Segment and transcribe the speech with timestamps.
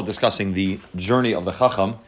[0.00, 1.98] discussing the journey of the Chacham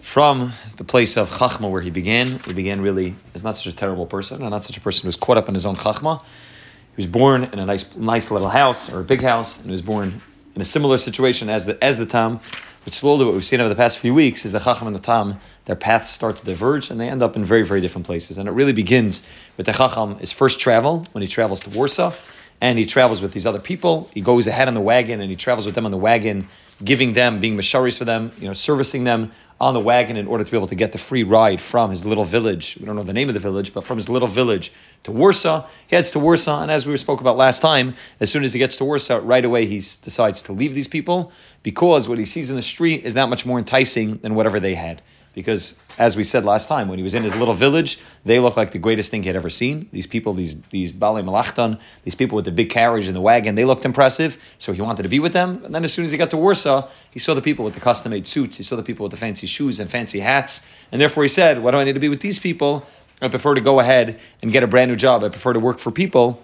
[0.00, 2.38] from the place of Chachma where he began.
[2.38, 5.08] He began really as not such a terrible person, and not such a person who
[5.08, 6.22] was caught up in his own Chachma.
[6.22, 9.72] He was born in a nice, nice little house or a big house, and he
[9.72, 10.22] was born
[10.54, 12.40] in a similar situation as the as the Tam.
[12.84, 15.00] But slowly, what we've seen over the past few weeks is the Chacham and the
[15.00, 18.38] Tam, their paths start to diverge, and they end up in very, very different places.
[18.38, 19.20] And it really begins
[19.58, 22.12] with the Chacham, his first travel when he travels to Warsaw
[22.60, 24.10] and he travels with these other people.
[24.12, 26.48] He goes ahead on the wagon and he travels with them on the wagon,
[26.82, 30.44] giving them, being masharis for them, you know, servicing them on the wagon in order
[30.44, 32.76] to be able to get the free ride from his little village.
[32.78, 34.72] We don't know the name of the village, but from his little village
[35.04, 35.66] to Warsaw.
[35.88, 38.58] He heads to Warsaw, and as we spoke about last time, as soon as he
[38.58, 41.32] gets to Warsaw, right away he decides to leave these people
[41.64, 44.74] because what he sees in the street is not much more enticing than whatever they
[44.74, 45.02] had
[45.38, 48.56] because as we said last time, when he was in his little village, they looked
[48.56, 49.88] like the greatest thing he had ever seen.
[49.92, 53.54] These people, these these Bali Malachtan, these people with the big carriage and the wagon,
[53.54, 54.36] they looked impressive.
[54.58, 55.64] So he wanted to be with them.
[55.64, 57.80] And then as soon as he got to Warsaw, he saw the people with the
[57.80, 58.56] custom made suits.
[58.56, 60.66] He saw the people with the fancy shoes and fancy hats.
[60.90, 62.84] And therefore he said, "Why do I need to be with these people?
[63.22, 65.22] I prefer to go ahead and get a brand new job.
[65.22, 66.42] I prefer to work for people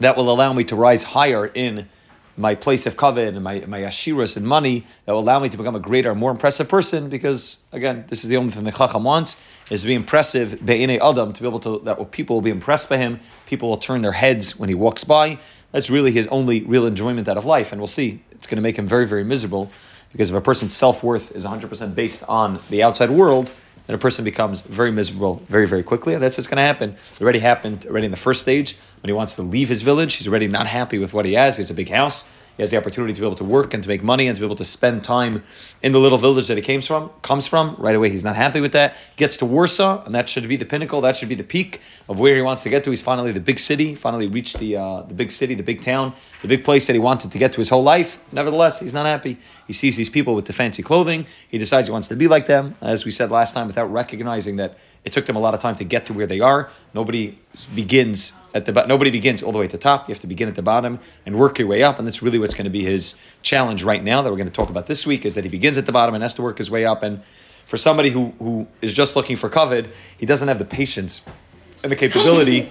[0.00, 1.88] that will allow me to rise higher in."
[2.36, 5.56] My place of koved and my, my ashiras and money that will allow me to
[5.56, 7.08] become a greater, more impressive person.
[7.08, 10.98] Because again, this is the only thing the Chacham wants is to be impressive be'ine
[11.00, 13.20] adam to be able to that people will be impressed by him.
[13.46, 15.38] People will turn their heads when he walks by.
[15.72, 18.62] That's really his only real enjoyment out of life, and we'll see it's going to
[18.62, 19.70] make him very very miserable
[20.12, 23.50] because if a person's self worth is 100% based on the outside world
[23.90, 26.14] then a person becomes very miserable very, very quickly.
[26.14, 26.94] And that's what's going to happen.
[27.14, 30.14] It already happened already in the first stage when he wants to leave his village.
[30.14, 31.56] He's already not happy with what he has.
[31.56, 32.28] He has a big house.
[32.60, 34.40] He has the opportunity to be able to work and to make money and to
[34.42, 35.42] be able to spend time
[35.82, 37.08] in the little village that he came from.
[37.22, 38.10] Comes from right away.
[38.10, 38.98] He's not happy with that.
[39.16, 41.00] Gets to Warsaw, and that should be the pinnacle.
[41.00, 42.90] That should be the peak of where he wants to get to.
[42.90, 43.94] He's finally the big city.
[43.94, 46.98] Finally reached the uh, the big city, the big town, the big place that he
[46.98, 48.18] wanted to get to his whole life.
[48.30, 49.38] Nevertheless, he's not happy.
[49.66, 51.24] He sees these people with the fancy clothing.
[51.48, 52.76] He decides he wants to be like them.
[52.82, 55.74] As we said last time, without recognizing that it took them a lot of time
[55.76, 56.70] to get to where they are.
[56.92, 57.38] Nobody
[57.74, 60.08] begins at the nobody begins all the way at the top.
[60.08, 62.38] You have to begin at the bottom and work your way up, and that's really
[62.38, 65.06] what's going to be his challenge right now that we're going to talk about this
[65.06, 65.24] week.
[65.24, 67.02] Is that he begins at the bottom and has to work his way up.
[67.02, 67.22] And
[67.64, 71.22] for somebody who who is just looking for koved, he doesn't have the patience
[71.82, 72.70] and the capability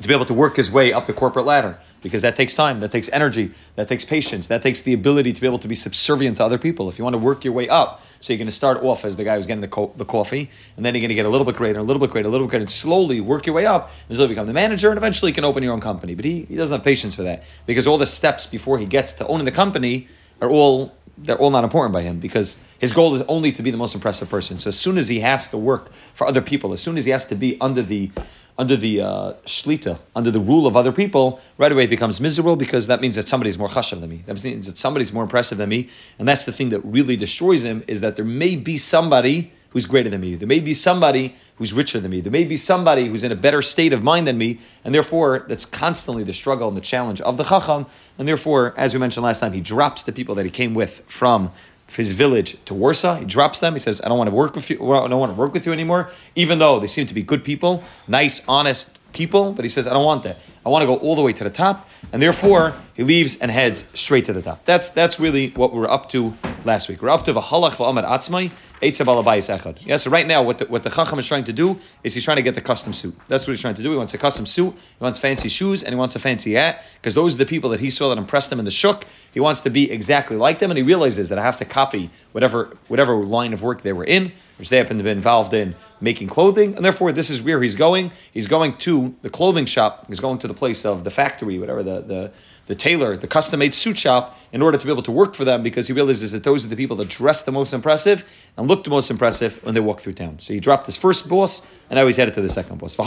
[0.00, 2.80] to be able to work his way up the corporate ladder because that takes time,
[2.80, 5.74] that takes energy, that takes patience, that takes the ability to be able to be
[5.74, 6.88] subservient to other people.
[6.88, 9.16] If you want to work your way up, so you're going to start off as
[9.16, 11.28] the guy who's getting the, co- the coffee, and then you're going to get a
[11.28, 13.54] little bit greater, a little bit greater, a little bit greater, and slowly work your
[13.54, 16.14] way up until you become the manager, and eventually you can open your own company.
[16.14, 19.14] But he, he doesn't have patience for that because all the steps before he gets
[19.14, 20.08] to owning the company
[20.40, 20.92] are all
[21.22, 23.94] they're all not important by him because his goal is only to be the most
[23.94, 24.58] impressive person.
[24.58, 27.10] So as soon as he has to work for other people, as soon as he
[27.10, 28.10] has to be under the
[28.58, 32.56] under the uh, shlita, under the rule of other people, right away he becomes miserable
[32.56, 34.22] because that means that somebody's more chashav than me.
[34.26, 37.64] That means that somebody's more impressive than me, and that's the thing that really destroys
[37.64, 40.34] him is that there may be somebody who's greater than me.
[40.36, 42.20] There may be somebody who's richer than me.
[42.20, 45.44] There may be somebody who's in a better state of mind than me, and therefore
[45.48, 47.86] that's constantly the struggle and the challenge of the chacham.
[48.18, 51.02] And therefore, as we mentioned last time, he drops the people that he came with
[51.06, 51.50] from
[51.96, 53.16] his village to Warsaw.
[53.16, 53.72] He drops them.
[53.72, 54.76] He says, "I don't want to work with you.
[54.92, 57.42] I don't want to work with you anymore." Even though they seem to be good
[57.42, 60.38] people, nice, honest people, but he says, "I don't want that.
[60.64, 63.50] I want to go all the way to the top." And therefore, he leaves and
[63.50, 64.64] heads straight to the top.
[64.66, 67.02] That's that's really what we're up to last week.
[67.02, 69.86] We're up to v'halach v'amad atzmai echad.
[69.86, 72.24] Yes, so right now what the, what the chacham is trying to do is he's
[72.24, 73.16] trying to get the custom suit.
[73.28, 73.90] That's what he's trying to do.
[73.90, 74.74] He wants a custom suit.
[74.74, 77.70] He wants fancy shoes and he wants a fancy hat because those are the people
[77.70, 79.04] that he saw that impressed him in the shuk.
[79.32, 82.10] He wants to be exactly like them, and he realizes that I have to copy
[82.32, 85.76] whatever whatever line of work they were in, which they happen to be involved in
[86.00, 88.10] making clothing, and therefore this is where he's going.
[88.32, 90.06] He's going to the clothing shop.
[90.08, 92.32] He's going to the place of the factory, whatever the the
[92.70, 95.44] the tailor, the custom made suit shop, in order to be able to work for
[95.44, 98.68] them because he realizes that those are the people that dress the most impressive and
[98.68, 100.38] look the most impressive when they walk through town.
[100.38, 102.94] So he dropped his first boss and now he's headed to the second boss.
[102.94, 103.04] So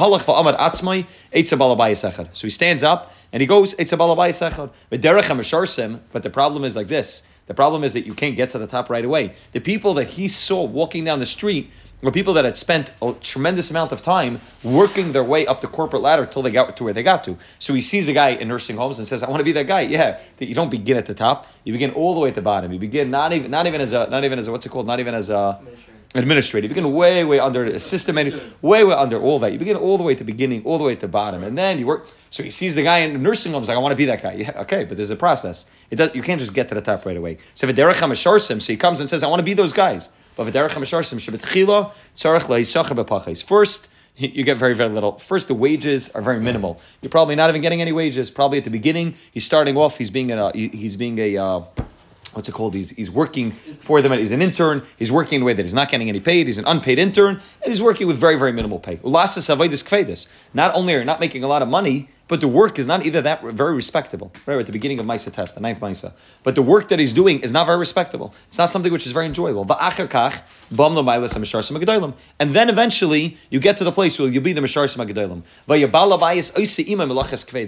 [2.46, 3.88] he stands up and he goes, But
[6.24, 7.24] the problem is like this.
[7.46, 9.34] The problem is that you can't get to the top right away.
[9.54, 11.72] The people that he saw walking down the street
[12.04, 15.68] were people that had spent a tremendous amount of time working their way up the
[15.68, 17.38] corporate ladder till they got to where they got to.
[17.60, 19.68] So he sees a guy in nursing homes and says, "I want to be that
[19.68, 22.36] guy." Yeah, that you don't begin at the top; you begin all the way at
[22.36, 22.72] the bottom.
[22.72, 24.88] You begin not even not even as a not even as a what's it called?
[24.88, 25.60] Not even as a
[26.16, 26.68] administrator.
[26.68, 29.52] You begin way way under a system, way way under all that.
[29.52, 31.58] You begin all the way at the beginning, all the way at the bottom, and
[31.58, 32.08] then you work.
[32.30, 33.60] So he sees the guy in the nursing home.
[33.60, 35.66] homes like, "I want to be that guy." Yeah, okay, but there's a process.
[35.90, 36.14] It does.
[36.16, 37.38] You can't just get to the top right away.
[37.54, 40.46] So so he comes and says, "I want to be those guys." But
[43.42, 45.18] First, you get very, very little.
[45.18, 46.80] First, the wages are very minimal.
[47.02, 48.30] You're probably not even getting any wages.
[48.30, 49.98] Probably at the beginning, he's starting off.
[49.98, 51.62] He's being a he's being a uh,
[52.34, 52.74] what's it called?
[52.74, 54.12] He's, he's working for them.
[54.12, 54.84] He's an intern.
[54.98, 56.48] He's working in a way that he's not getting any paid.
[56.48, 59.00] He's an unpaid intern, and he's working with very, very minimal pay.
[60.54, 63.06] Not only are you not making a lot of money, but the work is not
[63.06, 64.32] either that very respectable.
[64.46, 66.14] Right at the beginning of Maisa test, the ninth Maisa.
[66.44, 68.34] But the work that he's doing is not very respectable.
[68.48, 69.66] It's not something which is very enjoyable.
[72.40, 75.44] And then eventually you get to the place where you'll be the Misharsim Agadolim.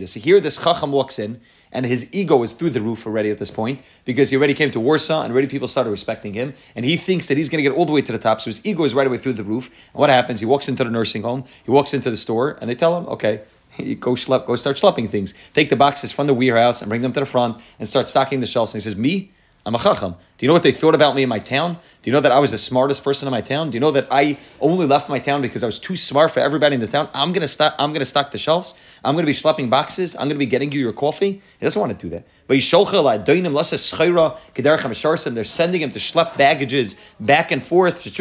[0.07, 1.42] So here this Chacham walks in,
[1.72, 4.72] and his ego is through the roof already at this point because he already came
[4.72, 7.69] to Warsaw and already people started respecting him, and he thinks that he's going to
[7.69, 8.40] get all the way to the top.
[8.40, 9.68] So his ego is right away through the roof.
[9.94, 10.40] And what happens?
[10.40, 13.06] He walks into the nursing home, he walks into the store, and they tell him,
[13.07, 13.42] okay,
[14.00, 15.33] go schlep, go start schlepping things.
[15.54, 18.39] Take the boxes from the warehouse and bring them to the front and start stocking
[18.39, 18.74] the shelves.
[18.74, 19.31] And he says, Me?
[19.67, 20.13] I'm a chacham.
[20.38, 21.79] Do you know what they thought about me in my town?
[22.03, 23.71] Do you know that I was the smartest person in my town?
[23.71, 26.39] Do you know that I only left my town because I was too smart for
[26.39, 27.09] everybody in the town?
[27.15, 27.73] I'm gonna stock.
[27.79, 28.75] I'm gonna stock the shelves.
[29.03, 30.15] I'm gonna be schlepping boxes.
[30.15, 31.41] I'm gonna be getting you your coffee.
[31.59, 32.27] He doesn't want to do that.
[32.47, 32.62] But they're
[35.44, 38.03] sending him to schlep baggages back and forth.
[38.03, 38.13] They're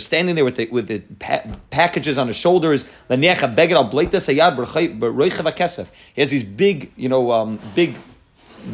[0.00, 2.84] standing there with the, with the pa- packages on his shoulders.
[3.08, 3.26] He
[6.20, 7.98] has these big, you know, um, big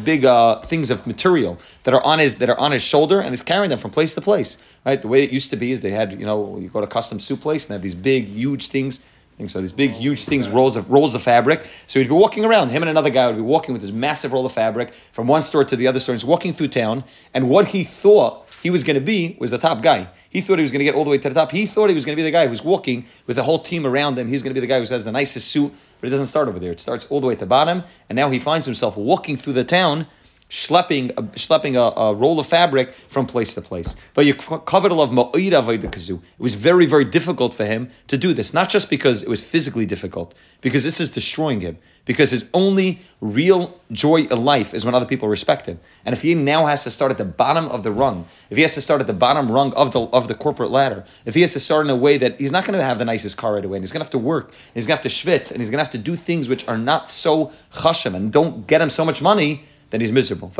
[0.03, 3.29] big uh, things of material that are on his that are on his shoulder, and
[3.29, 4.57] he's carrying them from place to place.
[4.85, 6.87] Right, the way it used to be is they had you know you go to
[6.87, 9.03] a custom soup place and they have these big huge things.
[9.47, 11.67] So these big, huge things, rolls of rolls of fabric.
[11.87, 12.69] So he'd be walking around.
[12.69, 15.41] Him and another guy would be walking with this massive roll of fabric from one
[15.41, 16.13] store to the other store.
[16.13, 17.03] He's walking through town,
[17.33, 20.07] and what he thought he was going to be was the top guy.
[20.29, 21.51] He thought he was going to get all the way to the top.
[21.51, 23.85] He thought he was going to be the guy who's walking with the whole team
[23.85, 24.27] around him.
[24.27, 26.49] He's going to be the guy who has the nicest suit, but it doesn't start
[26.49, 26.71] over there.
[26.71, 29.53] It starts all the way at the bottom, and now he finds himself walking through
[29.53, 30.07] the town
[30.51, 33.95] schlepping, uh, schlepping a, a, roll of fabric from place to place.
[34.13, 38.33] But you covered a lot of It was very, very difficult for him to do
[38.33, 41.77] this, not just because it was physically difficult, because this is destroying him.
[42.03, 45.79] Because his only real joy in life is when other people respect him.
[46.03, 48.63] And if he now has to start at the bottom of the rung, if he
[48.63, 51.41] has to start at the bottom rung of the of the corporate ladder, if he
[51.41, 53.53] has to start in a way that he's not going to have the nicest car
[53.53, 55.15] right away, and he's going to have to work, and he's going to have to
[55.15, 58.33] schwitz, and he's going to have to do things which are not so chashim and
[58.33, 60.51] don't get him so much money, then he's miserable.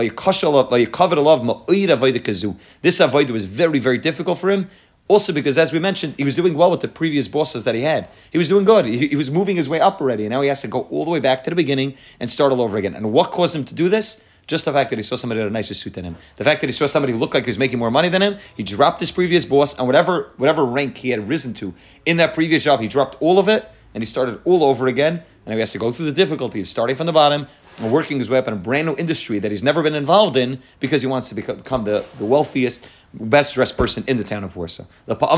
[2.81, 4.69] This avoid was very, very difficult for him.
[5.07, 7.81] Also, because as we mentioned, he was doing well with the previous bosses that he
[7.81, 8.07] had.
[8.31, 8.86] He was doing good.
[8.86, 11.04] He, he, was moving his way up already, and now he has to go all
[11.04, 12.95] the way back to the beginning and start all over again.
[12.95, 14.24] And what caused him to do this?
[14.48, 16.16] Just the fact that he saw somebody with a nicer suit than him.
[16.38, 18.22] The fact that he saw somebody who looked like he was making more money than
[18.22, 18.38] him.
[18.56, 21.74] He dropped his previous boss, and whatever whatever rank he had risen to
[22.06, 25.24] in that previous job, he dropped all of it, and he started all over again.
[25.45, 27.48] And he has to go through the difficulty of starting from the bottom,
[27.79, 30.62] working his way up in a brand new industry that he's never been involved in
[30.79, 34.56] because he wants to become the, the wealthiest, best dressed person in the town of
[34.56, 34.85] Warsaw.
[35.07, 35.29] Sometimes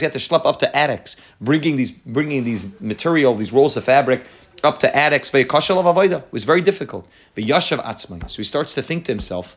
[0.00, 3.84] he had to schlep up to attics, bringing these, bringing these material, these rolls of
[3.84, 4.26] fabric
[4.62, 5.32] up to attics.
[5.34, 7.08] It was very difficult.
[7.34, 9.56] So he starts to think to himself,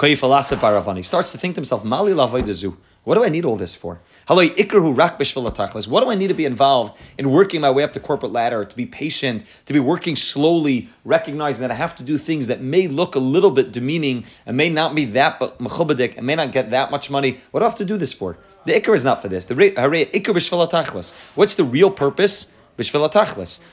[0.00, 4.00] he starts to think to himself, Mali What do I need all this for?
[4.26, 8.64] What do I need to be involved in working my way up the corporate ladder,
[8.64, 12.62] to be patient, to be working slowly, recognizing that I have to do things that
[12.62, 16.34] may look a little bit demeaning and may not be that but mechubadik and may
[16.34, 17.38] not get that much money.
[17.50, 18.38] What do I have to do this for?
[18.64, 19.44] The ikar is not for this.
[19.46, 22.46] The ikar What's the real purpose?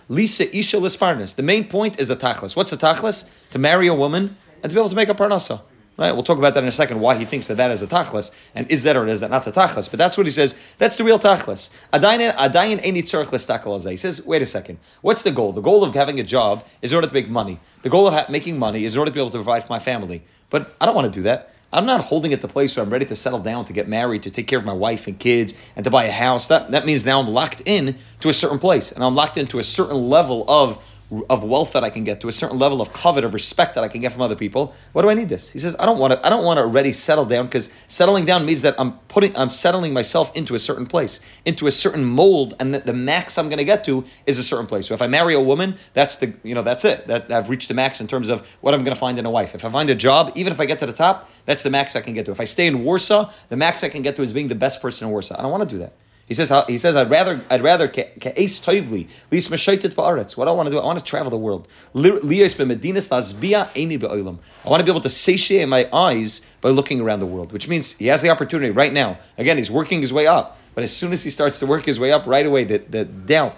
[0.09, 1.35] Lisa isha lisparnas.
[1.35, 2.55] The main point is the tachlis.
[2.55, 3.29] What's the tachlis?
[3.51, 5.61] To marry a woman and to be able to make a parnasa.
[5.97, 6.11] Right?
[6.11, 8.29] We'll talk about that in a second, why he thinks that that is a tachlis,
[8.53, 9.89] and is that or is that not the tachlis?
[9.89, 11.71] But that's what he says, that's the real tachlis.
[11.91, 15.53] Adayin, adayin any tzarch He says, wait a second, what's the goal?
[15.53, 17.59] The goal of having a job is in order to make money.
[17.81, 19.73] The goal of ha- making money is in order to be able to provide for
[19.73, 20.23] my family.
[20.51, 21.53] But I don't want to do that.
[21.73, 24.23] I'm not holding at the place where I'm ready to settle down, to get married,
[24.23, 26.47] to take care of my wife and kids, and to buy a house.
[26.47, 29.59] That, that means now I'm locked in to a certain place, and I'm locked into
[29.59, 30.81] a certain level of
[31.29, 33.83] of wealth that I can get to a certain level of koved of respect that
[33.83, 34.73] I can get from other people.
[34.91, 35.49] What do I need this?
[35.49, 36.25] He says, I don't want to.
[36.25, 39.49] I don't want to already settle down because settling down means that I'm putting, I'm
[39.49, 43.47] settling myself into a certain place, into a certain mold, and the, the max I'm
[43.47, 44.87] going to get to is a certain place.
[44.87, 47.07] So if I marry a woman, that's the, you know, that's it.
[47.07, 49.31] That I've reached the max in terms of what I'm going to find in a
[49.31, 49.55] wife.
[49.55, 51.95] If I find a job, even if I get to the top, that's the max
[51.95, 52.31] I can get to.
[52.31, 54.81] If I stay in Warsaw, the max I can get to is being the best
[54.81, 55.39] person in Warsaw.
[55.39, 55.93] I don't want to do that.
[56.27, 60.35] He says, he says, I'd rather, I'd rather ke'es toivli, lis meshaitit ba'aretz.
[60.35, 61.69] What I want to do, I want to travel the world.
[61.95, 64.39] Liyos b'medinas tasbia eni be'olam.
[64.65, 67.69] I want to be able to satiate my eyes by looking around the world, which
[67.69, 69.17] means he has the opportunity right now.
[69.37, 71.97] Again, he's working his way up, but as soon as he starts to work his
[71.97, 73.55] way up, right away, the, the doubt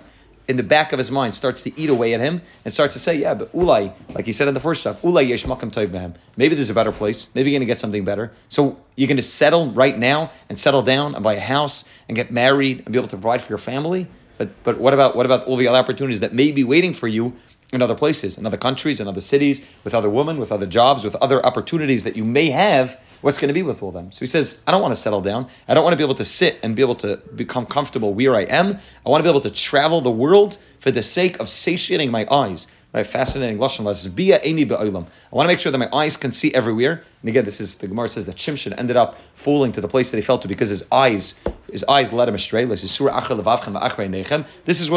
[0.49, 2.99] in the back of his mind starts to eat away at him and starts to
[2.99, 6.15] say, yeah, but ulai, like he said in the first shop, ulai yesh makam behem.
[6.37, 7.29] Maybe there's a better place.
[7.35, 8.31] Maybe you're going to get something better.
[8.47, 12.15] So you're going to settle right now and settle down and buy a house and
[12.15, 14.07] get married and be able to provide for your family.
[14.39, 17.07] But but what about what about all the other opportunities that may be waiting for
[17.07, 17.35] you
[17.71, 21.03] in other places, in other countries, in other cities, with other women, with other jobs,
[21.03, 24.11] with other opportunities that you may have, what's going to be with all them?
[24.11, 25.47] So he says, I don't want to settle down.
[25.67, 28.35] I don't want to be able to sit and be able to become comfortable where
[28.35, 28.77] I am.
[29.05, 32.25] I want to be able to travel the world for the sake of satiating my
[32.31, 32.67] eyes.
[32.91, 35.05] Right, fascinating lashon Bia eni be'olam.
[35.31, 37.03] I want to make sure that my eyes can see everywhere.
[37.21, 40.09] And again, this is the Gemara says that Shimshon ended up falling to the place
[40.09, 41.39] that he fell to because his eyes,
[41.71, 42.65] his eyes led him astray.
[42.65, 43.13] This is what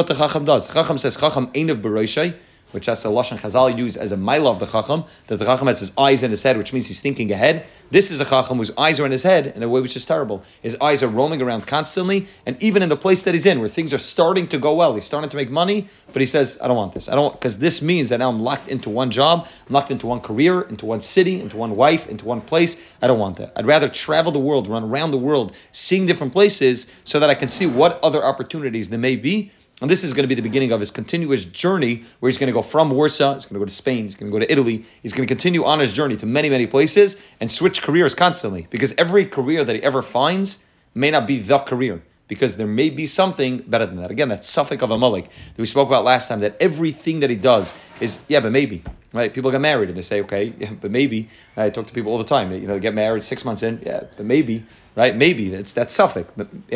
[0.07, 0.73] the Chacham does.
[0.73, 2.35] Chacham says Chacham einav beroishay
[2.73, 5.67] which that's the Lashon Chazal use as a mile of the Chacham, that the Chacham
[5.69, 7.67] has his eyes in his head, which means he's thinking ahead.
[7.91, 10.07] This is a Chacham whose eyes are in his head in a way which is
[10.07, 10.43] terrible.
[10.63, 13.69] His eyes are roaming around constantly, and even in the place that he's in, where
[13.69, 16.69] things are starting to go well, he's starting to make money, but he says, I
[16.69, 17.09] don't want this.
[17.09, 20.07] I don't because this means that now I'm locked into one job, I'm locked into
[20.07, 22.81] one career, into one city, into one wife, into one place.
[23.01, 23.53] I don't want that.
[23.57, 27.35] I'd rather travel the world, run around the world, seeing different places so that I
[27.35, 29.51] can see what other opportunities there may be
[29.83, 32.47] and this is going to be the beginning of his continuous journey where he's going
[32.47, 34.51] to go from Warsaw, he's going to go to Spain, he's going to go to
[34.51, 38.15] Italy, he's going to continue on his journey to many, many places and switch careers
[38.15, 38.69] constantly.
[38.71, 42.01] Because every career that he ever finds may not be the career.
[42.29, 44.13] Because there may be something better than that.
[44.13, 47.37] Again, that safek of Amalek that we spoke about last time, that everything that he
[47.37, 48.83] does is, yeah, but maybe.
[49.13, 49.33] Right?
[49.33, 51.29] People get married and they say, okay, yeah, but maybe.
[51.57, 52.53] I talk to people all the time.
[52.53, 55.17] You know, they get married six months in, yeah, but maybe right?
[55.17, 56.27] Maybe it's that safek.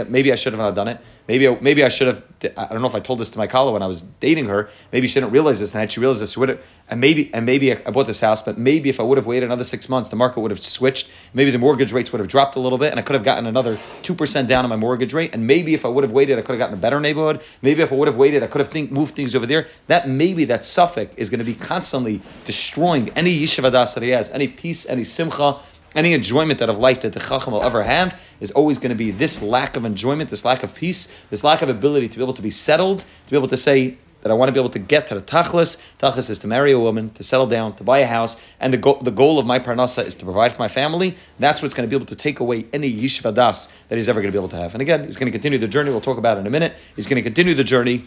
[0.09, 1.01] Maybe I should have not done it.
[1.29, 2.23] Maybe I, maybe I should have.
[2.57, 4.71] I don't know if I told this to my Kala when I was dating her.
[4.93, 6.65] Maybe she didn't realize this, and had she realized this, she would have.
[6.89, 9.47] And maybe and maybe I bought this house, but maybe if I would have waited
[9.47, 11.11] another six months, the market would have switched.
[11.35, 13.47] Maybe the mortgage rates would have dropped a little bit, and I could have gotten
[13.47, 15.35] another two percent down on my mortgage rate.
[15.35, 17.43] And maybe if I would have waited, I could have gotten a better neighborhood.
[17.61, 19.67] Maybe if I would have waited, I could have think, moved things over there.
[19.89, 24.11] That maybe that safek is going to be constantly destroying any yeshiva das that he
[24.11, 25.59] has, any peace, any simcha
[25.95, 28.97] any enjoyment out of life that the Chacham will ever have is always going to
[28.97, 32.23] be this lack of enjoyment, this lack of peace, this lack of ability to be
[32.23, 33.97] able to be settled, to be able to say,
[34.27, 35.81] that I want to be able to get to the tachlis.
[36.01, 38.77] Tachlis is to marry a woman, to settle down, to buy a house, and the,
[38.77, 41.15] go- the goal of my parnasa is to provide for my family.
[41.39, 44.21] That's what's going to be able to take away any yishva das that he's ever
[44.21, 44.75] going to be able to have.
[44.75, 45.91] And again, he's going to continue the journey.
[45.91, 46.77] We'll talk about in a minute.
[46.97, 48.03] He's going to continue the journey.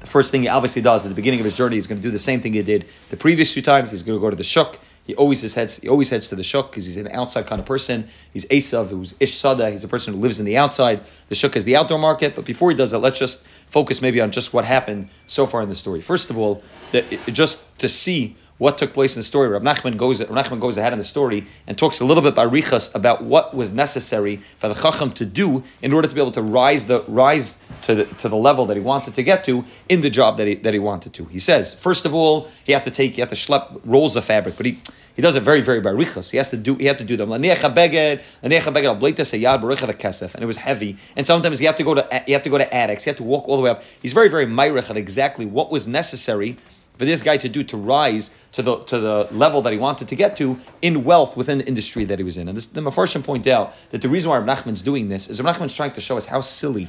[0.00, 2.02] The first thing he obviously does at the beginning of his journey, he's going to
[2.02, 3.90] do the same thing he did the previous few times.
[3.90, 4.78] He's going to go to the shuk.
[5.04, 5.78] He always heads.
[5.78, 8.08] He always heads to the shuk because he's an outside kind of person.
[8.32, 9.70] He's Esav, who's Ish Sada.
[9.70, 11.00] He's a person who lives in the outside.
[11.30, 12.34] The shuk is the outdoor market.
[12.34, 15.62] But before he does that, let's just focus maybe on just what happened so far
[15.62, 16.02] in the story.
[16.02, 16.62] First of all,
[16.92, 19.48] that just to see what took place in the story.
[19.48, 22.34] Rab Nachman goes, Rab Nachman goes ahead in the story and talks a little bit
[22.34, 26.20] by Richas about what was necessary for the Chacham to do in order to be
[26.20, 29.44] able to rise the rise to the, to the level that he wanted to get
[29.44, 31.24] to in the job that he, that he wanted to.
[31.26, 34.24] He says, first of all, he had to take, he had to schlep rolls of
[34.24, 34.80] fabric, but he
[35.18, 36.30] he does it very, very barichas.
[36.30, 36.76] He has to do.
[36.76, 37.32] He had to do them.
[37.32, 37.58] And it
[40.46, 40.96] was heavy.
[41.16, 42.22] And sometimes he had to go to.
[42.24, 43.02] He had to go to attics.
[43.02, 43.82] He had to walk all the way up.
[44.00, 46.56] He's very, very myrich at exactly what was necessary
[46.98, 50.08] for this guy to do to rise to the to the level that he wanted
[50.08, 52.48] to get to in wealth within the industry that he was in.
[52.48, 55.74] And this, the Mefarshim point out that the reason why Nachman's doing this is Nachman's
[55.74, 56.88] trying to show us how silly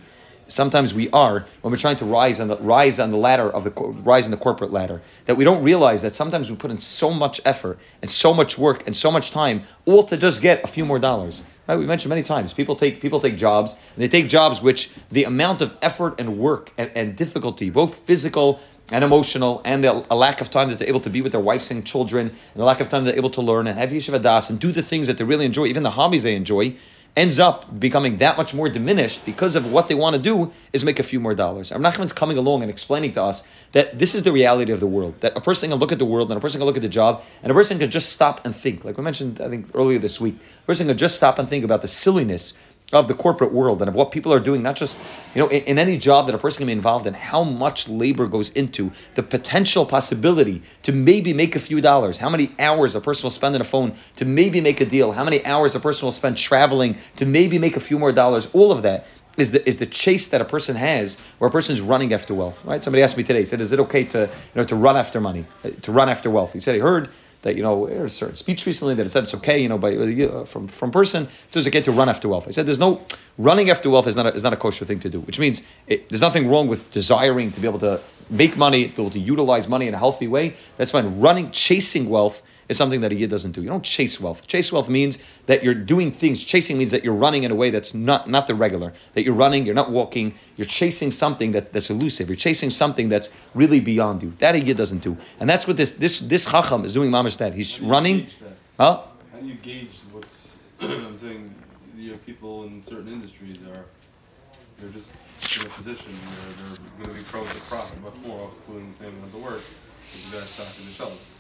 [0.50, 3.64] sometimes we are when we're trying to rise on the rise on the ladder of
[3.64, 6.78] the rise in the corporate ladder that we don't realize that sometimes we put in
[6.78, 10.64] so much effort and so much work and so much time all to just get
[10.64, 14.04] a few more dollars right we mentioned many times people take people take jobs and
[14.04, 18.60] they take jobs which the amount of effort and work and, and difficulty both physical
[18.92, 21.42] and emotional, and the, a lack of time that they're able to be with their
[21.42, 24.22] wives and children, and a lack of time they're able to learn and have yeshiva
[24.22, 26.76] das and do the things that they really enjoy, even the hobbies they enjoy,
[27.16, 30.86] ends up becoming that much more diminished because of what they want to do is
[30.86, 31.72] make a few more dollars.
[31.72, 34.88] Rav Nachman's coming along and explaining to us that this is the reality of the
[34.88, 35.20] world.
[35.22, 36.90] That a person can look at the world and a person can look at the
[36.90, 38.86] job and a person can just stop and think.
[38.86, 41.66] Like we mentioned, I think earlier this week, a person can just stop and think
[41.66, 42.58] about the silliness
[42.92, 45.00] of the corporate world and of what people are doing, not just,
[45.36, 47.88] you know, in, in, any job that a person can be involved in, how much
[47.88, 52.96] labor goes into the potential possibility to maybe make a few dollars, how many hours
[52.96, 55.76] a person will spend on a phone to maybe make a deal, how many hours
[55.76, 59.06] a person will spend traveling to maybe make a few more dollars, all of that.
[59.38, 62.34] Is the, is the chase that a person has where a person is running after
[62.34, 62.84] wealth, right?
[62.84, 65.22] Somebody asked me today, he said, is it okay to, you know, to run after
[65.22, 65.46] money,
[65.82, 66.52] to run after wealth?
[66.52, 67.10] He said he heard
[67.42, 69.96] that you know a certain speech recently that it said it's okay, you know, by
[69.96, 72.48] uh, from from person it says okay to run after wealth.
[72.48, 73.02] I said there's no
[73.38, 75.64] running after wealth is not a, is not a kosher thing to do, which means
[75.88, 79.20] it, there's nothing wrong with desiring to be able to make money, be able to
[79.20, 80.56] utilize money in a healthy way.
[80.78, 81.20] That's fine.
[81.20, 83.62] Running, chasing wealth is something that a yid doesn't do.
[83.62, 84.48] You don't chase wealth.
[84.48, 86.44] Chase wealth means that you're doing things.
[86.44, 88.94] Chasing means that you're running in a way that's not, not the regular.
[89.16, 92.30] That you're running, you're not walking, you're chasing something that, that's elusive.
[92.30, 94.34] You're chasing something that's really beyond you.
[94.38, 95.18] That a yid doesn't do.
[95.40, 97.54] And that's what this this this chacham is doing mamash that.
[97.54, 98.28] He's running.
[98.78, 99.02] Huh?
[99.34, 101.54] How do you gauge what's I'm saying
[101.98, 103.86] you have people in certain industries are
[104.78, 105.10] they're just
[105.60, 108.92] in a position where they're going to be prone to profit much more, also doing
[108.92, 109.62] the same amount of work
[110.14, 111.32] You guys, guy stocking the shelves.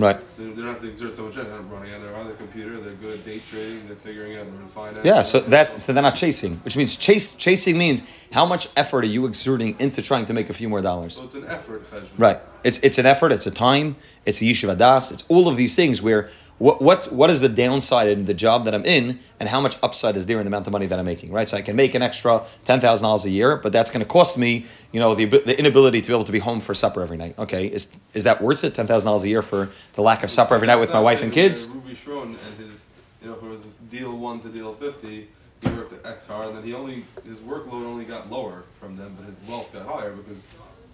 [0.00, 0.20] Right.
[0.36, 1.50] They, they don't have to exert so much energy.
[1.50, 2.80] They're on their other computer.
[2.80, 3.86] They're good at day trading.
[3.86, 5.04] They're figuring out their finance.
[5.04, 8.02] Yeah, so that's so they're not chasing, which means chase chasing means
[8.32, 11.16] how much effort are you exerting into trying to make a few more dollars.
[11.16, 11.84] So it's an effort.
[12.16, 12.40] Right.
[12.64, 13.32] It's it's an effort.
[13.32, 13.96] It's a time.
[14.24, 15.10] It's a yeshiva das.
[15.10, 16.28] It's all of these things where
[16.58, 19.76] what what what is the downside in the job that I'm in, and how much
[19.82, 21.32] upside is there in the amount of money that I'm making?
[21.32, 21.48] Right.
[21.48, 24.08] So I can make an extra ten thousand dollars a year, but that's going to
[24.08, 27.02] cost me, you know, the the inability to be able to be home for supper
[27.02, 27.38] every night.
[27.38, 28.74] Okay, is is that worth it?
[28.74, 31.22] Ten thousand dollars a year for the lack of supper every night with my wife
[31.22, 31.68] and kids?
[31.68, 32.84] Ruby Schron and his,
[33.22, 35.28] you know, his deal one to deal fifty,
[35.62, 38.96] he worked at X hard, and then he only his workload only got lower from
[38.96, 40.48] them, but his wealth got higher because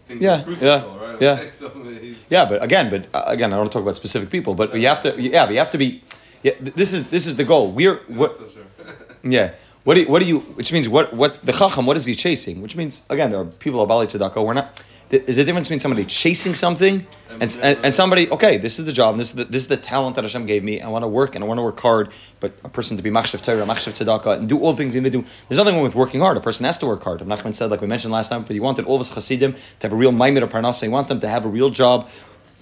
[0.06, 1.22] things Yeah, were yeah, crucial, right?
[1.22, 1.32] yeah.
[1.32, 4.54] Like, Yeah, but again, but uh, again, I don't want to talk about specific people,
[4.54, 6.02] but you have to, yeah, but you have to be.
[6.42, 7.72] Yeah, this is this is the goal.
[7.72, 8.64] We're what so sure.
[9.22, 9.54] Yeah.
[9.84, 10.40] What do you, what do you?
[10.58, 11.12] Which means what?
[11.12, 11.84] What's the chacham?
[11.86, 12.62] What is he chasing?
[12.62, 14.44] Which means again, there are people of bali tzedakah.
[14.44, 14.82] We're not.
[15.18, 18.28] There's a difference between somebody chasing something and, and, and somebody.
[18.30, 19.16] Okay, this is the job.
[19.16, 20.80] This is the, this is the talent that Hashem gave me.
[20.80, 22.10] I want to work and I want to work hard.
[22.40, 25.00] But a person to be machshav Torah, machshav tzedakah, and do all the things you
[25.00, 25.26] need to do.
[25.48, 26.36] There's nothing wrong with working hard.
[26.36, 27.20] A person has to work hard.
[27.20, 29.60] Nachman said, like we mentioned last time, but he wanted all of his chassidim to
[29.82, 30.82] have a real maimed of parnasa.
[30.82, 32.08] He want them to have a real job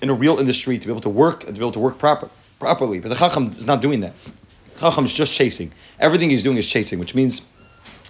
[0.01, 1.99] in a real industry to be able to work and to be able to work
[1.99, 2.29] proper,
[2.59, 3.01] properly.
[3.01, 4.15] But the chacham is not doing that.
[4.79, 5.73] Chacham is just chasing.
[6.01, 7.43] Everything he's doing is chasing, which means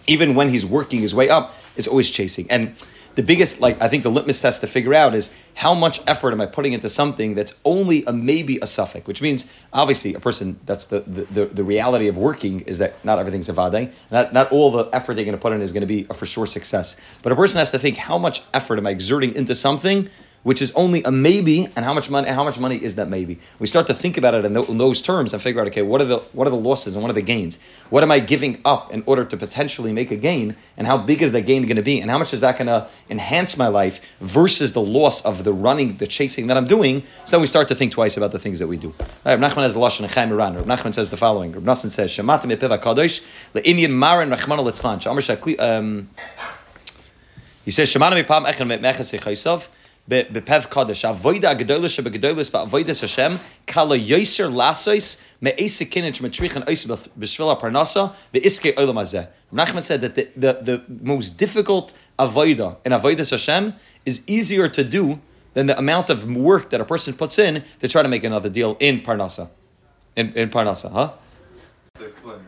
[0.06, 2.50] even when he's working his way up, is always chasing.
[2.50, 2.74] And
[3.14, 6.32] the biggest, like, I think the litmus test to figure out is how much effort
[6.32, 10.20] am I putting into something that's only a maybe a safek, which means obviously a
[10.20, 13.92] person, that's the, the, the, the reality of working is that not everything's a vade.
[14.10, 16.14] Not, not all the effort they're going to put in is going to be a
[16.14, 17.00] for sure success.
[17.22, 20.08] But a person has to think how much effort am I exerting into something
[20.42, 22.28] which is only a maybe, and how much money?
[22.28, 23.38] How much money is that maybe?
[23.60, 25.82] We start to think about it in, tho- in those terms and figure out, okay,
[25.82, 27.58] what are the what are the losses and what are the gains?
[27.90, 31.22] What am I giving up in order to potentially make a gain, and how big
[31.22, 33.68] is that gain going to be, and how much is that going to enhance my
[33.68, 37.04] life versus the loss of the running, the chasing that I'm doing?
[37.24, 38.94] So then we start to think twice about the things that we do.
[39.24, 40.56] Right, Reb Nachman has the lashon Chayei Moharan.
[40.56, 41.52] Reb Nachman says the following.
[41.52, 43.22] Reb Nassan says, "Shematim epiv kadosh
[43.54, 45.60] le'inyan maran rachmana litzlan." Shamar shakli.
[45.60, 46.08] um,
[47.64, 49.68] He says, "Shemana mipam echen me'echas echaysav."
[50.08, 57.60] Bepev kadosh avoida agedolah shebegedolah ba'avodas Hashem kala yoser lasois me'ese kinich metrichan ois b'shvil
[57.60, 59.28] parnasa ve'iske olam hazeh.
[59.52, 64.82] Nachman said that the, the, the most difficult avoida in avodas Hashem is easier to
[64.82, 65.20] do
[65.54, 68.48] than the amount of work that a person puts in to try to make another
[68.48, 69.50] deal in parnasa.
[70.16, 71.12] In, in parnasa, huh?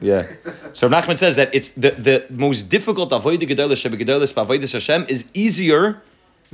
[0.01, 0.27] Yeah.
[0.73, 5.29] So Nachman says that it's the, the most difficult avodah gedolah shebegedolah ba'avodas Hashem is
[5.35, 6.03] easier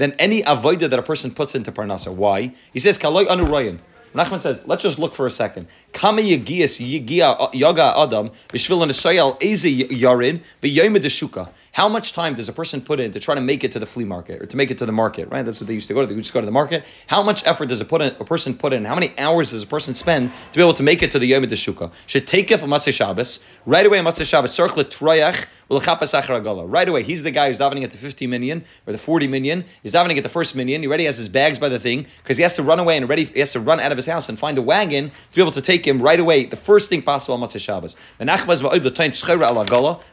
[0.00, 2.10] than any avodah that a person puts into parnasa.
[2.12, 2.54] Why?
[2.72, 3.80] He says kaloi anu royan.
[4.14, 5.68] Nachman says, let's just look for a second.
[5.92, 11.50] Kama yigia yaga adam b'shvil nesayal eze yarin v'yoyim deshuka.
[11.72, 13.86] How much time does a person put in to try to make it to the
[13.86, 15.28] flea market or to make it to the market?
[15.28, 16.06] Right, that's what they used to go to.
[16.06, 16.84] They would just go to the market.
[17.06, 18.84] How much effort does a, put in, a person put in?
[18.84, 21.26] How many hours does a person spend to be able to make it to the
[21.26, 21.92] Yom Deshuka?
[22.06, 23.98] Should take it from Motzei Shabbos right away.
[24.00, 28.64] Motzei Shabbos circle troyach Right away, he's the guy who's davening at the 50 million
[28.88, 29.64] or the 40 million.
[29.84, 30.80] He's davening at the first million.
[30.80, 33.08] He already has his bags by the thing because he has to run away and
[33.08, 33.22] ready.
[33.22, 35.52] He has to run out of his house and find a wagon to be able
[35.52, 37.94] to take him right away, the first thing possible on Motzei Shabbos.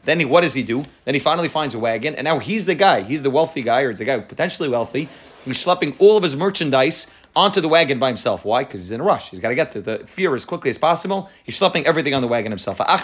[0.05, 0.85] Then he, what does he do?
[1.05, 3.01] Then he finally finds a wagon, and now he's the guy.
[3.01, 5.09] He's the wealthy guy, or it's the guy potentially wealthy.
[5.45, 8.43] He's schlepping all of his merchandise onto the wagon by himself.
[8.43, 8.63] Why?
[8.63, 9.29] Because he's in a rush.
[9.29, 11.29] He's got to get to the fear as quickly as possible.
[11.43, 12.79] He's schlepping everything on the wagon himself.
[12.79, 12.97] Then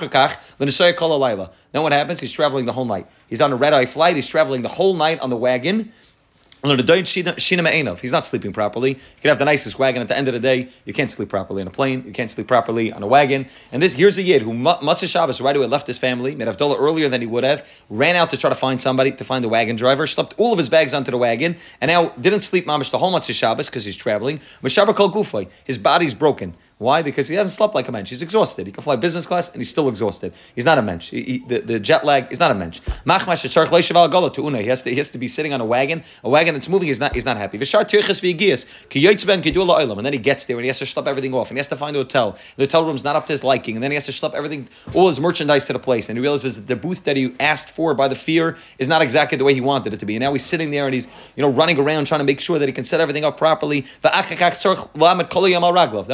[1.84, 2.20] what happens?
[2.20, 3.08] He's traveling the whole night.
[3.28, 4.16] He's on a red eye flight.
[4.16, 5.94] He's traveling the whole night on the wagon.
[6.66, 8.92] He's not sleeping properly.
[8.92, 10.02] You can have the nicest wagon.
[10.02, 12.04] At the end of the day, you can't sleep properly on a plane.
[12.06, 13.48] You can't sleep properly on a wagon.
[13.74, 16.80] And this here's a yid who Motzei Shabbos right away left his family, made Havdalah
[16.80, 19.50] earlier than he would have, ran out to try to find somebody to find the
[19.50, 22.92] wagon driver, slept all of his bags onto the wagon, and now didn't sleep mamish
[22.92, 24.40] the whole Motzei Shabbos because he's traveling.
[24.62, 25.50] Mashabar kol gufay.
[25.66, 26.56] His body's broken.
[26.84, 27.02] Why?
[27.02, 28.10] Because he hasn't slept like a mensch.
[28.10, 28.68] He's exhausted.
[28.68, 30.34] He can fly business class and he's still exhausted.
[30.54, 31.10] He's not a mensch.
[31.12, 32.82] He, he, the, the jet lag is not a mensch.
[33.06, 36.04] He has to he has to be sitting on a wagon.
[36.24, 36.88] A wagon that's moving.
[36.88, 37.58] He's not he's not happy.
[37.58, 37.66] And
[40.06, 41.78] then he gets there and he has to schlep everything off and he has to
[41.78, 42.38] find a hotel.
[42.58, 43.78] The hotel room's not up to his liking.
[43.78, 46.10] And then he has to schlep everything, all his merchandise to the place.
[46.10, 49.02] And he realizes that the booth that he asked for by the fear is not
[49.02, 50.16] exactly the way he wanted it to be.
[50.16, 52.60] And now he's sitting there and he's you know running around trying to make sure
[52.60, 53.86] that he can set everything up properly.
[54.02, 54.12] Then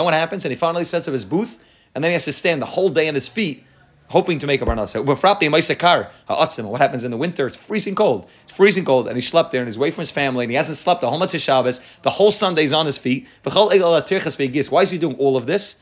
[0.04, 0.46] what happens?
[0.46, 1.60] And he finally sets up his booth,
[1.96, 3.64] and then he has to stand the whole day on his feet,
[4.10, 5.04] hoping to make a parnasa.
[5.04, 7.48] What happens in the winter?
[7.48, 8.30] It's freezing cold.
[8.44, 10.58] It's freezing cold, and he slept there, and he's away from his family, and he
[10.58, 11.82] hasn't slept the whole of Shabbos.
[12.02, 13.28] The whole Sunday Sunday's on his feet.
[13.44, 15.78] Why is he doing all of this?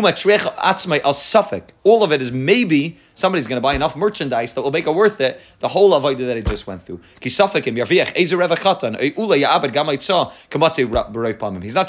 [0.00, 1.70] Atzmai.
[1.84, 4.94] All of it is maybe somebody's going to buy enough merchandise that will make it
[4.94, 5.40] worth it.
[5.60, 7.00] The whole avodah that he just went through.
[7.20, 7.60] He's not sure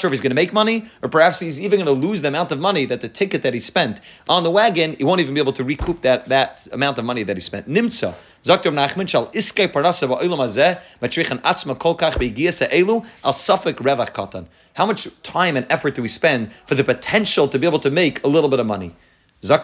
[0.07, 2.51] if he's going to make money or perhaps he's even going to lose the amount
[2.51, 4.95] of money that the ticket that he spent on the wagon.
[4.97, 7.69] He won't even be able to recoup that that amount of money that he spent.
[7.69, 8.15] Nimtza.
[8.43, 13.31] Sagt um Nachman shal iskei parnasa ba'olam hazeh matrichen atzma kol kach be'giyasa elu al
[13.31, 14.47] suffolk revach katan.
[14.73, 17.89] How much time and effort do we spend for the potential to be able to
[17.89, 18.91] make a little bit of money?
[19.49, 19.63] Um What's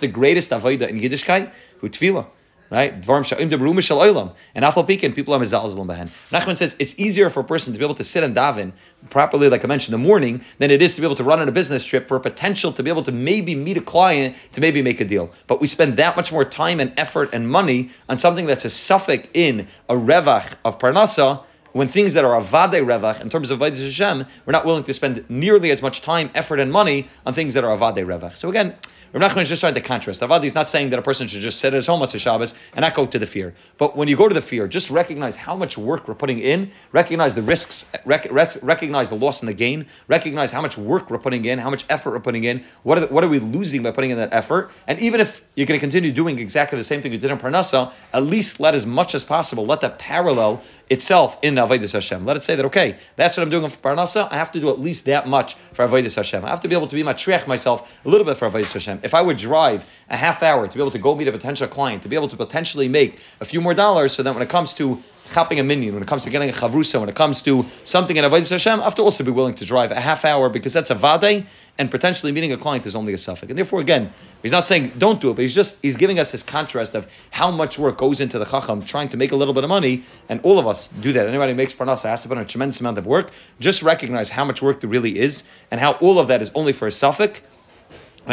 [0.00, 1.52] the greatest avodah in Yiddishkeit?
[1.80, 2.26] Who tefillah
[2.70, 3.00] right?
[3.00, 4.34] Dvarim sha'im debrume shal olam.
[4.54, 6.08] And afal pikin, people are mezalzalim behen.
[6.30, 8.72] Nachman says it's easier for a person to be able to sit and daven
[9.10, 11.40] properly, like I mentioned, in the morning, than it is to be able to run
[11.40, 14.36] on a business trip for a potential to be able to maybe meet a client
[14.52, 15.32] to maybe make a deal.
[15.46, 18.68] But we spend that much more time and effort and money on something that's a
[18.68, 23.58] safek in a revach of parnasa when things that are avade revach, in terms of
[23.58, 27.34] Vaidis Hashem, we're not willing to spend nearly as much time, effort, and money on
[27.34, 28.36] things that are avade revach.
[28.36, 28.74] So again,
[29.12, 30.20] Rav Nachman just trying to contrast.
[30.20, 32.54] Avadi is not saying that a person should just sit at his home on Shabbos
[32.74, 33.54] and not go to the fear.
[33.78, 36.70] But when you go to the fear, just recognize how much work we're putting in,
[36.92, 41.18] recognize the risks, rec- recognize the loss and the gain, recognize how much work we're
[41.18, 43.82] putting in, how much effort we're putting in, what are, the, what are we losing
[43.82, 44.70] by putting in that effort.
[44.86, 47.38] And even if you're going to continue doing exactly the same thing you did in
[47.38, 52.24] Parnasa, at least let as much as possible, let that parallel itself in Avodah Hashem.
[52.24, 54.70] Let it say that, okay, that's what I'm doing for Parnasa, I have to do
[54.70, 56.44] at least that much for Avodah Hashem.
[56.44, 59.00] I have to be able to be matriach myself a little bit for Avodah Hashem.
[59.02, 61.68] If I would drive a half hour to be able to go meet a potential
[61.68, 64.48] client, to be able to potentially make a few more dollars, so that when it
[64.48, 67.42] comes to chopping a minyan, when it comes to getting a chavrusa, when it comes
[67.42, 70.24] to something in Avodah Hashem, I have to also be willing to drive a half
[70.24, 71.46] hour because that's a vade,
[71.78, 73.48] and potentially meeting a client is only a safek.
[73.48, 74.12] And therefore, again,
[74.42, 77.06] he's not saying don't do it, but he's just he's giving us this contrast of
[77.30, 80.02] how much work goes into the chacham trying to make a little bit of money,
[80.28, 81.26] and all of us do that.
[81.26, 83.30] Anybody who makes parnasa has to put in a tremendous amount of work.
[83.60, 86.72] Just recognize how much work there really is, and how all of that is only
[86.72, 87.40] for a safek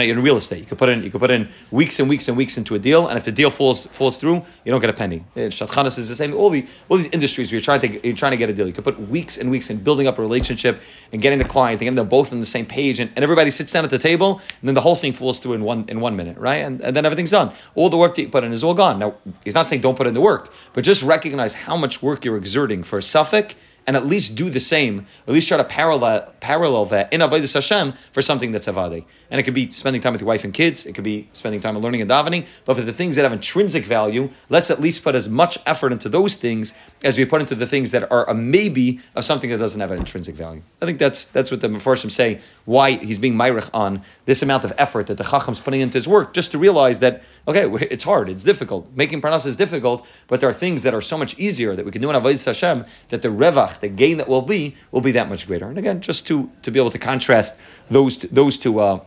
[0.03, 2.35] in real estate, you could put in you could put in weeks and weeks and
[2.37, 4.93] weeks into a deal, and if the deal falls falls through, you don't get a
[4.93, 5.23] penny.
[5.35, 6.33] Uh, Shadchanas is the same.
[6.33, 8.67] All the all these industries where you're trying to you're trying to get a deal,
[8.67, 10.81] you could put weeks and weeks in building up a relationship
[11.11, 13.51] and getting the client, and getting them both on the same page, and, and everybody
[13.51, 15.99] sits down at the table, and then the whole thing falls through in one in
[15.99, 16.57] one minute, right?
[16.65, 17.53] And, and then everything's done.
[17.75, 18.99] All the work that you put in is all gone.
[18.99, 22.25] Now he's not saying don't put in the work, but just recognize how much work
[22.25, 23.55] you're exerting for a safek
[23.87, 27.53] and at least do the same, at least try to parallel parallel that in Avodah
[27.53, 29.05] Hashem for something that's avade.
[29.29, 30.85] And it could be spending time with your wife and kids.
[30.85, 32.47] It could be spending time learning and davening.
[32.65, 35.91] But for the things that have intrinsic value, let's at least put as much effort
[35.91, 39.49] into those things as we put into the things that are a maybe of something
[39.49, 40.61] that doesn't have an intrinsic value.
[40.81, 42.39] I think that's that's what the Mefarshim say.
[42.65, 46.07] Why he's being myrich on this amount of effort that the Chacham's putting into his
[46.07, 48.89] work, just to realize that okay, it's hard, it's difficult.
[48.95, 51.91] Making parnas is difficult, but there are things that are so much easier that we
[51.91, 55.11] can do in Avodah Hashem that the revach, the gain that will be, will be
[55.11, 55.67] that much greater.
[55.67, 57.57] And again, just to to be able to contrast
[57.89, 58.79] those those two.
[58.79, 58.99] Uh,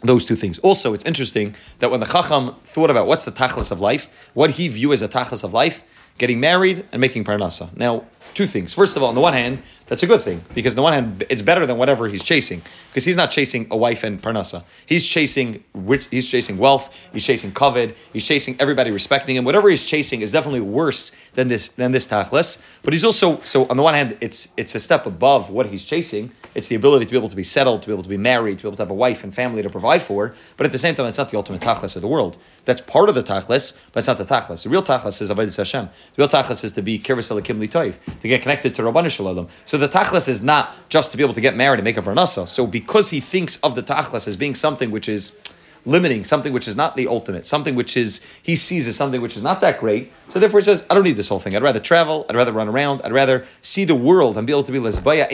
[0.00, 0.60] those two things.
[0.60, 4.52] Also, it's interesting that when the Chacham thought about what's the tachlis of life, what
[4.52, 5.82] he view as a tachlis of life,
[6.18, 7.74] getting married and making parnasa.
[7.76, 8.74] Now, two things.
[8.74, 10.92] First of all, on the one hand, that's a good thing because on the one
[10.92, 14.62] hand, it's better than whatever he's chasing because he's not chasing a wife and parnasa.
[14.86, 15.64] He's chasing
[16.10, 16.94] he's chasing wealth.
[17.12, 17.96] He's chasing koved.
[18.12, 19.44] He's chasing everybody respecting him.
[19.44, 22.60] Whatever he's chasing is definitely worse than this than this tachlis.
[22.82, 25.84] But he's also so on the one hand, it's it's a step above what he's
[25.84, 26.32] chasing.
[26.54, 28.58] It's the ability to be able to be settled, to be able to be married,
[28.58, 30.34] to be able to have a wife and family to provide for.
[30.56, 32.36] But at the same time, it's not the ultimate tachlis of the world.
[32.64, 34.64] That's part of the tachlis, but it's not the tachlis.
[34.64, 35.86] The real tachlis is avodas Hashem.
[36.16, 39.48] The real tachlis is to be kirvus elikim toiv, to get connected to Rabbanu Shalom.
[39.64, 42.02] So the tachlis is not just to be able to get married and make a
[42.02, 42.46] parnasa.
[42.46, 45.36] So because he thinks of the tachlis as being something which is
[45.84, 49.36] limiting, something which is not the ultimate, something which is he sees as something which
[49.36, 50.12] is not that great.
[50.28, 51.56] So therefore he says, I don't need this whole thing.
[51.56, 54.64] I'd rather travel, I'd rather run around, I'd rather see the world and be able
[54.64, 55.28] to be lesbaya,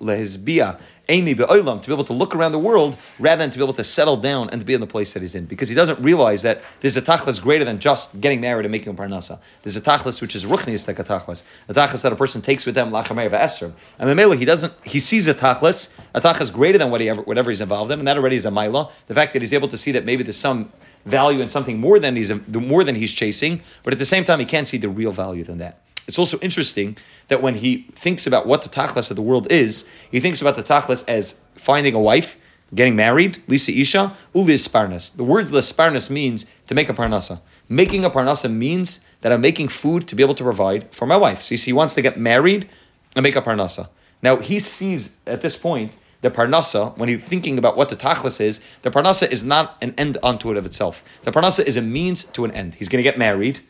[0.00, 0.78] lesbia,
[1.08, 3.72] Aini be'olam, to be able to look around the world rather than to be able
[3.74, 5.46] to settle down and to be in the place that he's in.
[5.46, 8.92] Because he doesn't realize that there's a tachlis greater than just getting married and making
[8.92, 9.38] a parnasa.
[9.62, 11.42] There's a tachlis which is ruchnius a tachlis.
[11.68, 13.72] A tachlis that a person takes with them, lachameir v'esrim.
[13.98, 17.22] And Mamela, he doesn't, he sees a tachlis, a tachlis greater than what he ever,
[17.22, 18.92] whatever he's involved in, and that already is a maila.
[19.06, 20.70] The fact that he's able to see that maybe there's some
[21.06, 24.40] value in something more than he's more than he's chasing, but at the same time
[24.40, 25.80] he can't see the real value than that.
[26.08, 26.96] It's also interesting
[27.28, 30.56] that when he thinks about what the tachlis of the world is, he thinks about
[30.56, 32.38] the tachlis as finding a wife,
[32.74, 35.14] getting married, lisa isha, uli sparnas.
[35.14, 37.42] The words lisparnas means to make a parnasa.
[37.68, 41.16] Making a parnasa means that I'm making food to be able to provide for my
[41.16, 41.42] wife.
[41.42, 42.68] So he wants to get married
[43.14, 43.90] and make a parnasa.
[44.22, 48.40] Now he sees at this point the parnasa, when he's thinking about what the tachlis
[48.40, 51.04] is, the parnasa is not an end unto it of itself.
[51.24, 52.74] The parnasa is a means to an end.
[52.74, 53.60] He's going to get married,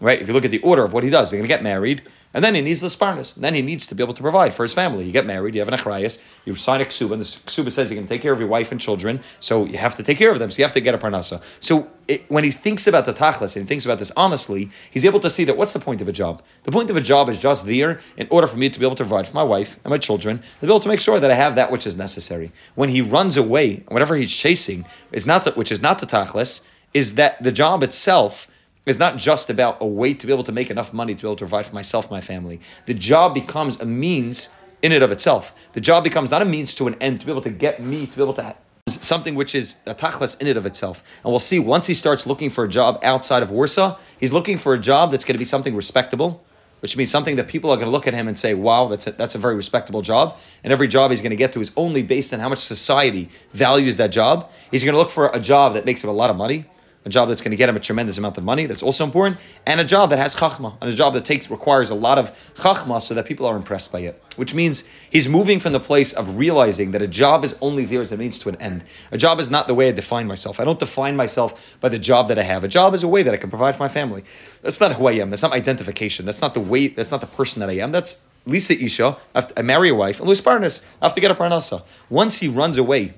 [0.00, 0.20] right?
[0.20, 2.02] If you look at the order of what he does, he's going to get married,
[2.34, 3.36] and then he needs the sparnus.
[3.36, 5.04] And then he needs to be able to provide for his family.
[5.04, 7.90] You get married, you have an achrayas, you sign a ksuba, and the ksuba says
[7.90, 10.30] you can take care of your wife and children, so you have to take care
[10.30, 11.42] of them, so you have to get a parnasa.
[11.60, 15.04] So it, when he thinks about the tachlis and he thinks about this honestly, he's
[15.04, 16.42] able to see that what's the point of a job?
[16.64, 18.96] The point of a job is just there in order for me to be able
[18.96, 21.30] to provide for my wife and my children, to be able to make sure that
[21.30, 22.52] I have that which is necessary.
[22.74, 26.64] When he runs away, whatever he's chasing is not the, which is not the tachlis,
[26.94, 28.46] is that the job itself
[28.88, 31.28] is not just about a way to be able to make enough money to be
[31.28, 32.60] able to provide for myself, my family.
[32.86, 34.50] The job becomes a means
[34.82, 35.52] in and of itself.
[35.72, 38.06] The job becomes not a means to an end to be able to get me
[38.06, 41.02] to be able to have something which is a tachlis in and of itself.
[41.24, 44.58] And we'll see once he starts looking for a job outside of Warsaw, he's looking
[44.58, 46.42] for a job that's going to be something respectable,
[46.80, 49.06] which means something that people are going to look at him and say, wow, that's
[49.06, 50.38] a, that's a very respectable job.
[50.64, 53.28] And every job he's going to get to is only based on how much society
[53.52, 54.50] values that job.
[54.70, 56.64] He's going to look for a job that makes him a lot of money
[57.08, 58.66] a job that's going to get him a tremendous amount of money.
[58.66, 61.90] That's also important, and a job that has chachma, and a job that takes requires
[61.90, 64.22] a lot of chachma, so that people are impressed by it.
[64.36, 68.02] Which means he's moving from the place of realizing that a job is only there
[68.02, 68.84] as a means to an end.
[69.10, 70.60] A job is not the way I define myself.
[70.60, 72.62] I don't define myself by the job that I have.
[72.62, 74.22] A job is a way that I can provide for my family.
[74.62, 75.30] That's not who I am.
[75.30, 76.26] That's not identification.
[76.26, 76.88] That's not the way.
[76.88, 77.90] That's not the person that I am.
[77.90, 79.16] That's Lisa Isha.
[79.34, 80.84] I, to, I marry a wife, and Luis Parnas.
[81.00, 81.82] I have to get a parnasa.
[82.08, 83.14] Once he runs away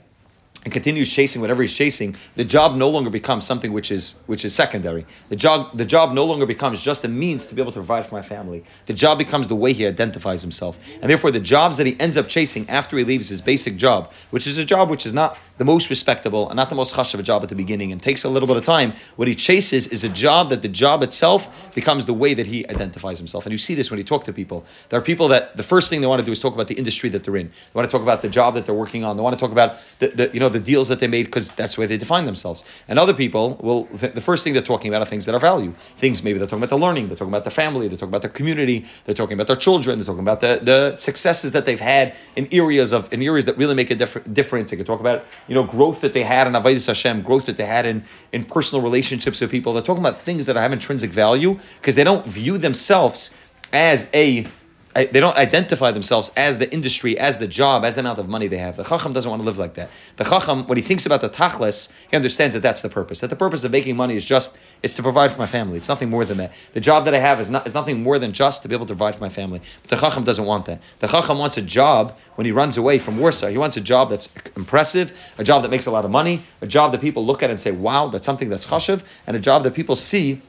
[0.65, 4.45] and continues chasing whatever he's chasing, the job no longer becomes something which is which
[4.45, 5.07] is secondary.
[5.29, 8.05] The job the job no longer becomes just a means to be able to provide
[8.05, 8.65] for my family.
[8.87, 12.17] The job becomes the way he identifies himself, and therefore the jobs that he ends
[12.17, 15.39] up chasing after he leaves his basic job, which is a job which is not
[15.61, 18.03] the most respectable and not the most hush of a job at the beginning and
[18.03, 18.95] takes a little bit of time.
[19.17, 22.67] What he chases is a job that the job itself becomes the way that he
[22.71, 23.45] identifies himself.
[23.45, 24.65] And you see this when you talk to people.
[24.89, 26.77] There are people that the first thing they want to do is talk about the
[26.77, 27.49] industry that they're in.
[27.49, 29.19] They want to talk about the job that they're working on.
[29.19, 31.51] They want to talk about the, the you know the deals that they made because
[31.51, 32.65] that's the way they define themselves.
[32.89, 35.75] And other people, well, the first thing they're talking about are things that are value.
[35.97, 38.23] Things maybe they're talking about the learning, they're talking about the family, they're talking about
[38.23, 41.81] their community, they're talking about their children, they're talking about the, the successes that they've
[41.81, 44.71] had in areas of in areas that really make a difference.
[44.71, 47.57] They can talk about you know growth that they had in Avodah Hashem, growth that
[47.57, 49.73] they had in, in personal relationships with people.
[49.73, 53.33] They're talking about things that have intrinsic value because they don't view themselves
[53.73, 54.47] as a
[54.95, 58.49] they don't identify themselves as the industry, as the job, as the amount of money
[58.49, 58.77] they have.
[58.77, 59.89] The Chacham doesn't want to live like that.
[60.17, 63.21] The Chacham, when he thinks about the Tachlis, he understands that that's the purpose.
[63.21, 65.77] That the purpose of making money is just, it's to provide for my family.
[65.77, 66.53] It's nothing more than that.
[66.73, 68.87] The job that I have is, not, is nothing more than just to be able
[68.87, 69.61] to provide for my family.
[69.83, 70.83] But the Chacham doesn't want that.
[70.99, 74.11] The Chacham wants a job, when he runs away from Warsaw, he wants a job
[74.11, 77.45] that's impressive, a job that makes a lot of money, a job that people look
[77.45, 80.41] at and say, wow, that's something that's chashiv, and a job that people see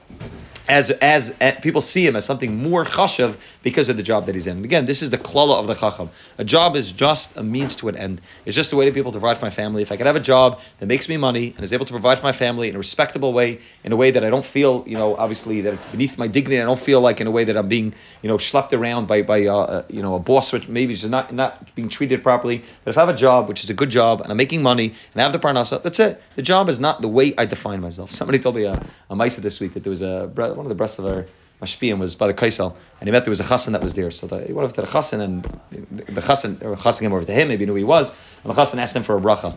[0.68, 4.36] as, as, as people see him as something more chashav because of the job that
[4.36, 4.58] he's in.
[4.58, 6.10] And again, this is the klala of the chacham.
[6.38, 8.22] A job is just a means to an end.
[8.46, 9.82] It's just a way to be able to provide for my family.
[9.82, 12.20] If I could have a job that makes me money and is able to provide
[12.20, 14.98] for my family in a respectable way, in a way that I don't feel, you
[14.98, 16.62] know, obviously that it's beneath my dignity.
[16.62, 19.22] I don't feel like in a way that I'm being, you know, schlepped around by,
[19.22, 22.64] by uh, uh you know, a boss which maybe is not not being treated properly.
[22.84, 24.94] But if I have a job which is a good job and I'm making money
[25.14, 26.22] and I have the parnasa, that's it.
[26.36, 28.12] The job is not the way I define myself.
[28.22, 30.70] Somebody told me a, a mice this week that there was a Uh, one of
[30.70, 31.26] the breasts of our
[31.62, 34.10] Mashpiyim was by the Kaisel, and he met there was a chassan that was there.
[34.12, 37.24] So the, he went over to the chassan, and the chassan, or chassan came over
[37.24, 38.12] to him, maybe knew who he was,
[38.44, 39.56] and the chassan asked him for a bracha.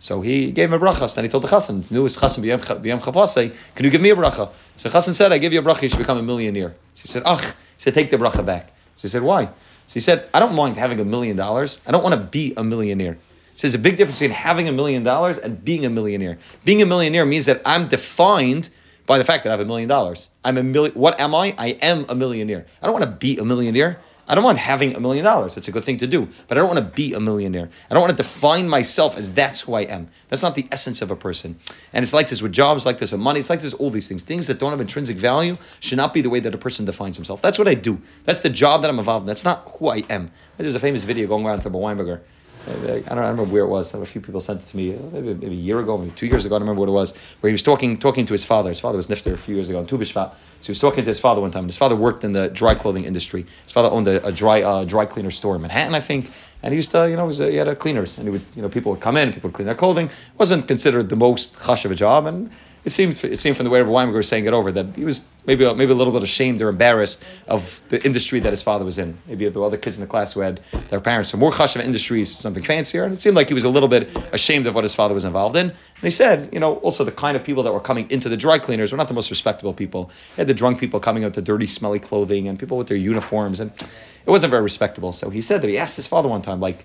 [0.00, 1.12] So he gave him a bracha.
[1.14, 4.16] Then he told the chassan, "Knew his chassan b'yam chapasei, can you give me a
[4.16, 7.02] bracha?" So chassan said, "I give you a bracha, you should become a millionaire." So
[7.02, 9.44] he said, "Ach," he said, "Take the bracha back." So he said, "Why?"
[9.86, 11.80] So he said, "I don't mind having a million dollars.
[11.86, 13.16] I don't want to be a millionaire."
[13.56, 16.38] So there's a big difference between having a million dollars and being a millionaire.
[16.64, 18.70] Being a millionaire means that I'm defined
[19.06, 20.30] by the fact that I have a million dollars.
[20.44, 20.94] I'm a million.
[20.94, 21.54] What am I?
[21.58, 22.66] I am a millionaire.
[22.82, 24.00] I don't want to be a millionaire.
[24.26, 25.56] I don't want having a million dollars.
[25.56, 27.68] It's a good thing to do, but I don't want to be a millionaire.
[27.90, 30.08] I don't want to define myself as that's who I am.
[30.28, 31.58] That's not the essence of a person.
[31.92, 33.40] And it's like this with jobs, like this with money.
[33.40, 34.22] It's like this all these things.
[34.22, 37.16] Things that don't have intrinsic value should not be the way that a person defines
[37.16, 37.42] himself.
[37.42, 38.00] That's what I do.
[38.24, 39.26] That's the job that I'm involved in.
[39.26, 40.30] That's not who I am.
[40.56, 42.20] There's a famous video going around from Weinberger
[42.66, 43.92] I don't remember where it was.
[43.94, 46.44] A few people sent it to me, maybe, maybe a year ago, maybe two years
[46.44, 46.56] ago.
[46.56, 47.14] I don't remember what it was.
[47.40, 48.70] Where he was talking talking to his father.
[48.70, 50.30] His father was nifter a few years ago on Tu B'Shvat.
[50.60, 51.66] So he was talking to his father one time.
[51.66, 53.44] His father worked in the dry clothing industry.
[53.64, 56.30] His father owned a, a dry uh, dry cleaner store in Manhattan, I think.
[56.62, 58.44] And he used to, you know, was a, he had a cleaners, and he would,
[58.56, 60.06] you know, people would come in, people would clean their clothing.
[60.06, 62.50] It wasn't considered the most hush of a job, and
[62.84, 65.20] it seemed it seemed from the way Weinberger was saying it over that he was
[65.46, 68.98] maybe maybe a little bit ashamed or embarrassed of the industry that his father was
[68.98, 69.16] in.
[69.26, 71.30] Maybe the other kids in the class who had their parents.
[71.30, 74.14] So more chashav industries, something fancier, and it seemed like he was a little bit
[74.32, 75.70] ashamed of what his father was involved in.
[75.70, 78.36] And he said, you know, also the kind of people that were coming into the
[78.36, 80.10] dry cleaners were not the most respectable people.
[80.36, 82.88] He had the drunk people coming out with the dirty, smelly clothing, and people with
[82.88, 85.12] their uniforms, and it wasn't very respectable.
[85.12, 86.84] So he said that he asked his father one time, like,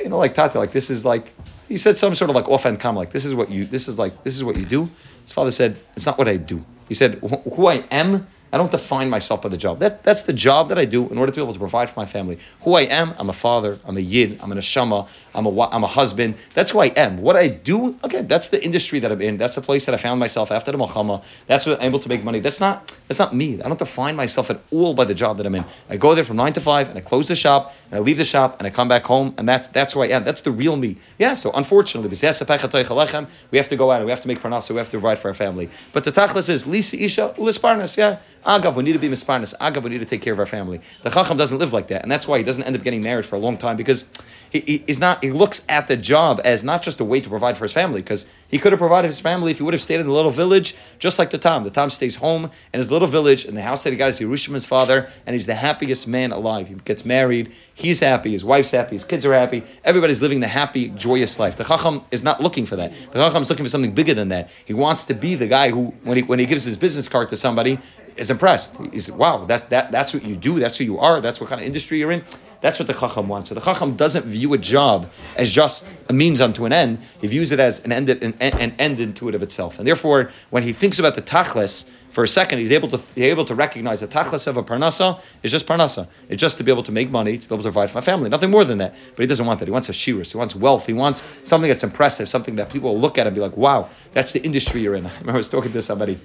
[0.00, 1.32] you know, like Tati, like this is like
[1.68, 3.98] he said some sort of like offhand comment, like this is what you this is
[3.98, 4.88] like this is what you do.
[5.26, 6.64] His father said, It's not what I do.
[6.88, 9.80] He said, Who I am, I don't define myself by the job.
[9.80, 12.00] That, that's the job that I do in order to be able to provide for
[12.00, 12.38] my family.
[12.62, 15.84] Who I am, I'm a father, I'm a yid, I'm an ashama, I'm a, I'm
[15.84, 16.36] a husband.
[16.54, 17.18] That's who I am.
[17.18, 19.36] What I do, okay, that's the industry that I'm in.
[19.36, 21.20] That's the place that I found myself after the Muhammad.
[21.46, 22.40] That's what I'm able to make money.
[22.40, 23.60] That's not, that's not me.
[23.60, 25.66] I don't define myself at all by the job that I'm in.
[25.90, 28.16] I go there from nine to five and I close the shop and I leave
[28.16, 30.24] the shop and I come back home and that's, that's who I am.
[30.24, 30.96] That's the real me.
[31.18, 34.78] Yeah, so unfortunately, we have to go out and we have to make parnasa, we
[34.78, 35.68] have to provide for our family.
[35.92, 37.98] But the tachlis is lisa isha ulisparnas.
[37.98, 39.54] Yeah, agav we need to be misparnas.
[39.58, 40.80] Agav we need to take care of our family.
[41.02, 43.24] The chacham doesn't live like that, and that's why he doesn't end up getting married
[43.24, 44.04] for a long time because
[44.50, 45.22] he, he is not.
[45.22, 48.00] He looks at the job as not just a way to provide for his family
[48.00, 50.30] because he could have provided his family if he would have stayed in the little
[50.30, 51.64] village, just like the Tom.
[51.64, 54.20] The Tom stays home in his little village in the house that he got his
[54.20, 56.68] Yerushim, his father, and he's the happiest man alive.
[56.68, 57.52] He gets married.
[57.74, 58.32] He's happy.
[58.32, 58.94] His wife's happy.
[58.94, 59.62] His kids are happy.
[59.84, 61.56] Everybody's living the happy, joyous life.
[61.56, 62.92] The chacham is not looking for that.
[63.10, 64.50] The chacham is looking for something bigger than that.
[64.64, 67.28] He wants to be the guy who, when he, when he gives his business card
[67.30, 67.78] to somebody,
[68.16, 68.76] is impressed.
[68.92, 70.58] He's wow, that, that that's what you do.
[70.58, 71.20] That's who you are.
[71.20, 72.24] That's what kind of industry you're in.
[72.60, 73.50] That's what the chacham wants.
[73.50, 76.98] So the chacham doesn't view a job as just a means unto an end.
[77.20, 79.78] He views it as an end, an, an end into it of itself.
[79.78, 83.24] And therefore, when he thinks about the tachlis, for a second, he's able to he's
[83.24, 86.08] able to recognize the tachlis of a parnasa is just parnasa.
[86.30, 88.00] It's just to be able to make money, to be able to provide for my
[88.00, 88.94] family, nothing more than that.
[89.14, 89.66] But he doesn't want that.
[89.66, 90.32] He wants a shiras.
[90.32, 90.86] He wants wealth.
[90.86, 93.90] He wants something that's impressive, something that people will look at and be like, "Wow,
[94.12, 96.18] that's the industry you're in." I remember I was talking to somebody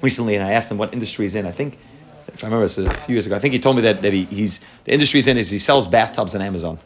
[0.00, 1.46] recently, and I asked him what industry he's in.
[1.46, 1.78] I think,
[2.28, 3.36] if I remember, it was a few years ago.
[3.36, 5.58] I think he told me that, that he, he's the industry he's in is he
[5.58, 6.78] sells bathtubs on Amazon.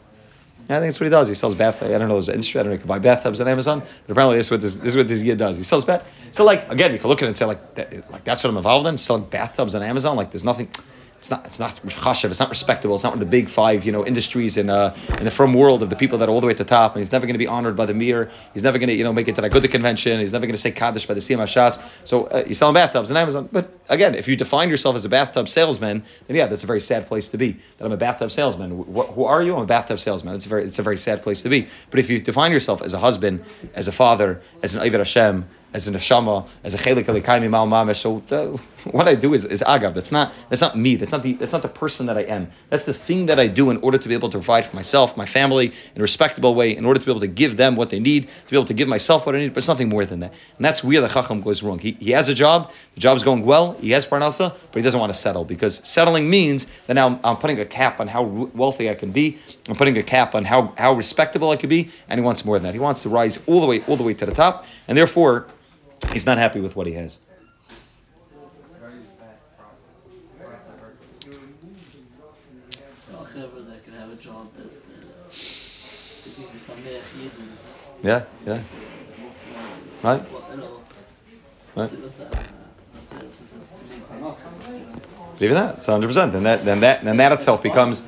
[0.69, 1.27] I think that's what he does.
[1.27, 1.83] He sells bath.
[1.83, 2.13] I don't know.
[2.13, 2.59] There's an industry.
[2.59, 2.75] I don't know.
[2.75, 5.07] You can buy bathtubs on Amazon, but apparently this is what this, this is what
[5.07, 5.57] this does.
[5.57, 6.09] He sells bath.
[6.31, 8.49] So like again, you can look at it and say like that, like that's what
[8.49, 8.97] I'm involved in.
[8.97, 10.15] Selling bathtubs on Amazon.
[10.15, 10.69] Like there's nothing.
[11.23, 11.45] It's not.
[11.45, 12.31] It's not chashav.
[12.31, 12.95] It's not respectable.
[12.95, 15.53] It's not one of the big five, you know, industries in uh, in the firm
[15.53, 16.95] world of the people that are all the way at the top.
[16.95, 18.29] And he's never going to be honored by the mir.
[18.53, 20.19] He's never going to, you know, make it to the Agudah convention.
[20.19, 21.81] He's never going to say kaddish by the Siyum Hashas.
[22.03, 23.47] So uh, you're selling bathtubs on Amazon.
[23.53, 26.81] But again, if you define yourself as a bathtub salesman, then yeah, that's a very
[26.81, 27.53] sad place to be.
[27.77, 28.83] That I'm a bathtub salesman.
[28.93, 29.55] Wh- who are you?
[29.55, 30.35] I'm a bathtub salesman.
[30.35, 31.69] It's a very, it's a very sad place to be.
[31.89, 35.47] But if you define yourself as a husband, as a father, as an Eiver Hashem,
[35.73, 37.97] as an neshama, as a chelek Eloka mima'al mamash.
[37.97, 38.57] So uh,
[38.91, 39.93] what I do is, is agav.
[39.93, 40.95] That's not that's not me.
[40.95, 42.51] That's not the that's not the person that I am.
[42.69, 45.17] That's the thing that I do in order to be able to provide for myself,
[45.17, 47.89] my family, in a respectable way, in order to be able to give them what
[47.89, 49.53] they need, to be able to give myself what I need.
[49.53, 50.33] But it's nothing more than that.
[50.57, 51.79] And that's where the chacham goes wrong.
[51.79, 52.71] He, he has a job.
[52.93, 53.73] The job's going well.
[53.73, 57.19] He has parnasa, but he doesn't want to settle because settling means that now I'm,
[57.23, 59.37] I'm putting a cap on how wealthy I can be.
[59.69, 62.57] I'm putting a cap on how how respectable I could be, and he wants more
[62.57, 62.73] than that.
[62.73, 65.47] He wants to rise all the way all the way to the top, and therefore
[66.11, 67.19] he's not happy with what he has.
[78.03, 78.61] Yeah, yeah.
[80.03, 80.23] Right?
[81.75, 81.93] Right.
[85.39, 86.35] Even that, it's hundred percent.
[86.35, 88.07] And that, then that, then that itself becomes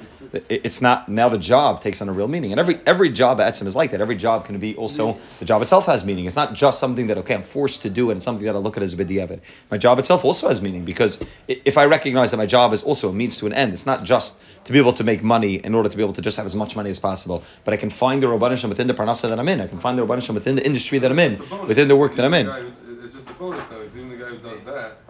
[0.50, 3.54] it's not now the job takes on a real meaning, and every every job at
[3.54, 4.02] Etzim is like that.
[4.02, 6.26] Every job can be also the job itself has meaning.
[6.26, 8.58] It's not just something that okay I'm forced to do, and it's something that I
[8.58, 9.40] look at as a b'diavad.
[9.72, 13.10] My job itself also has meaning because if I recognize that my job is also
[13.10, 15.74] a means to an end, it's not just to be able to make money in
[15.76, 17.90] order to be able to just have as much money as possible, but I can
[17.90, 19.62] find the rabbanishim within the parnasa that I'm in.
[19.62, 22.26] I can find the rabbanishim within the industry that I'm in, within the work that
[22.26, 22.48] I'm in.
[23.04, 23.84] It's just the bonus though.
[23.84, 25.05] Even the guy who does that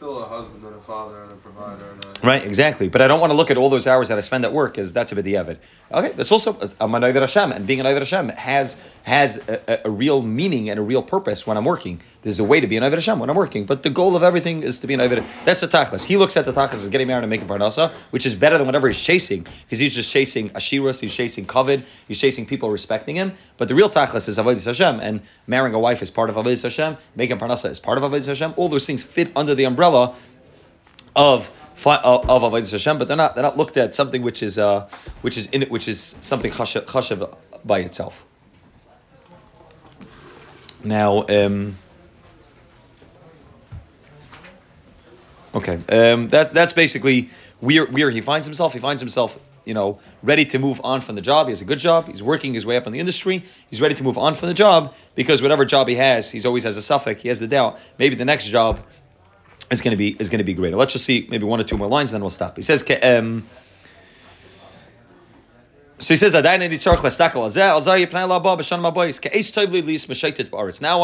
[0.00, 1.90] still a husband and a father and a provider.
[1.90, 2.88] And a, right, exactly.
[2.88, 4.78] But I don't want to look at all those hours that I spend at work
[4.78, 5.58] as that's a b'diavad.
[5.92, 10.22] Okay, that's also I'm an Hashem, and being an Hashem has has a, a, real
[10.22, 12.00] meaning and a real purpose when I'm working.
[12.22, 14.62] There's a way to be an Hashem when I'm working, but the goal of everything
[14.62, 15.24] is to be an Ayvid.
[15.46, 16.04] That's the tachlis.
[16.04, 18.66] He looks at the tachlis as getting married and making parnasa, which is better than
[18.66, 23.16] whatever he's chasing, because he's just chasing ashiras, he's chasing koved, he's chasing people respecting
[23.16, 23.32] him.
[23.56, 26.62] But the real tachlis is avodas Hashem, and marrying a wife is part of avodas
[26.62, 28.52] Hashem, making parnasa is part of avodas Hashem.
[28.58, 30.14] All those things fit under the umbrella
[31.16, 31.50] of
[31.86, 34.90] of avodas Hashem, but they're not they're not looked at something which is uh,
[35.22, 38.26] which is in it, which is something chashav by itself.
[40.84, 41.24] Now.
[41.26, 41.78] Um,
[45.54, 48.72] Okay, um, that's that's basically where where he finds himself.
[48.72, 51.48] He finds himself, you know, ready to move on from the job.
[51.48, 52.06] He has a good job.
[52.06, 53.44] He's working his way up in the industry.
[53.68, 56.64] He's ready to move on from the job because whatever job he has, he's always
[56.64, 57.20] has a safek.
[57.20, 57.78] He has the doubt.
[57.98, 58.80] Maybe the next job
[59.70, 60.76] is going to be is going to be greater.
[60.76, 62.56] Let's just see maybe one or two more lines, then we'll stop.
[62.56, 62.84] He says.
[63.02, 63.46] Um,
[66.00, 66.68] so he says, Now I want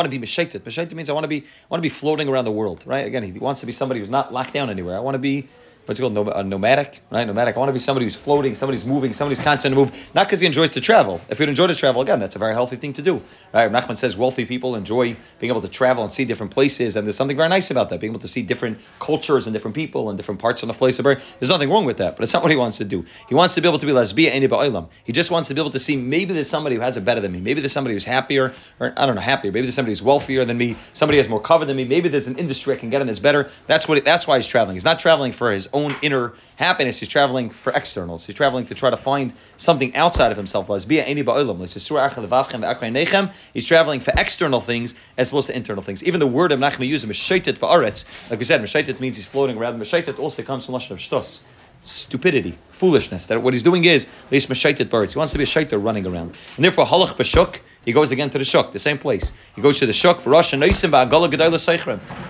[0.07, 0.61] to be meshaitet.
[0.61, 3.07] Meshaitet means I want to be I want to be floating around the world, right?
[3.07, 4.97] Again, he wants to be somebody who's not locked down anywhere.
[4.97, 5.49] I want to be
[5.87, 7.26] what's it called, Nom- uh, nomadic, right?
[7.26, 7.57] Nomadic.
[7.57, 10.26] I want to be somebody who's floating, somebody who's moving, somebody's constant to move, not
[10.26, 11.20] because he enjoys to travel.
[11.28, 13.22] If you enjoy to travel, again, that's a very healthy thing to do,
[13.53, 13.70] right?
[13.70, 17.16] Nachman says wealthy people enjoy being able to travel and see different places, and there's
[17.16, 20.16] something very nice about that, being able to see different cultures and different people and
[20.16, 20.97] different parts of the place.
[20.97, 23.05] There's nothing wrong with that, but it's not what he wants to do.
[23.28, 24.47] He wants to be able to be lesbian any.
[25.05, 27.20] He just wants to be able to see maybe there's somebody who has it better
[27.20, 27.41] than me.
[27.41, 29.53] Maybe there's somebody who's happier, or I don't know, happier.
[29.53, 30.76] Maybe there's somebody who's wealthier than me.
[30.93, 31.84] Somebody has more koved than me.
[31.84, 33.51] Maybe there's an industry I can get in that's better.
[33.66, 33.99] That's what.
[33.99, 34.76] It, that's why he's traveling.
[34.76, 36.99] He's not traveling for his own inner happiness.
[37.01, 38.27] He's traveling for externals.
[38.27, 40.66] He's traveling to try to find something outside of himself.
[40.68, 40.87] He's
[43.64, 46.03] traveling for external things as opposed to internal things.
[46.03, 49.57] Even the word of Nachman uses, Meshaitet ba'aretz, like we said, Meshaitet means he's floating
[49.59, 49.79] around.
[49.79, 51.43] Meshaitet also comes from Lashon of Shtos
[51.83, 53.27] stupidity, foolishness.
[53.27, 54.07] That what he's doing is.
[54.31, 57.61] He wants to be a shaiter running around, and therefore halach b'shuk.
[57.87, 59.32] He goes again to the shuk, the same place.
[59.55, 61.30] He goes to the shuk for ba'agala.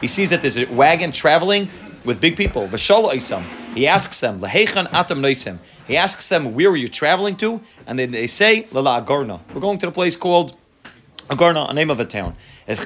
[0.01, 1.69] He sees that there's a wagon traveling
[2.05, 2.69] with big people.
[2.69, 5.59] He asks them lahechan atam.
[5.89, 9.41] He asks them where are you traveling to, and then they say lala agarna.
[9.53, 10.57] We're going to the place called.
[11.29, 12.37] Agarna, a name of a town.
[12.69, 12.79] Are you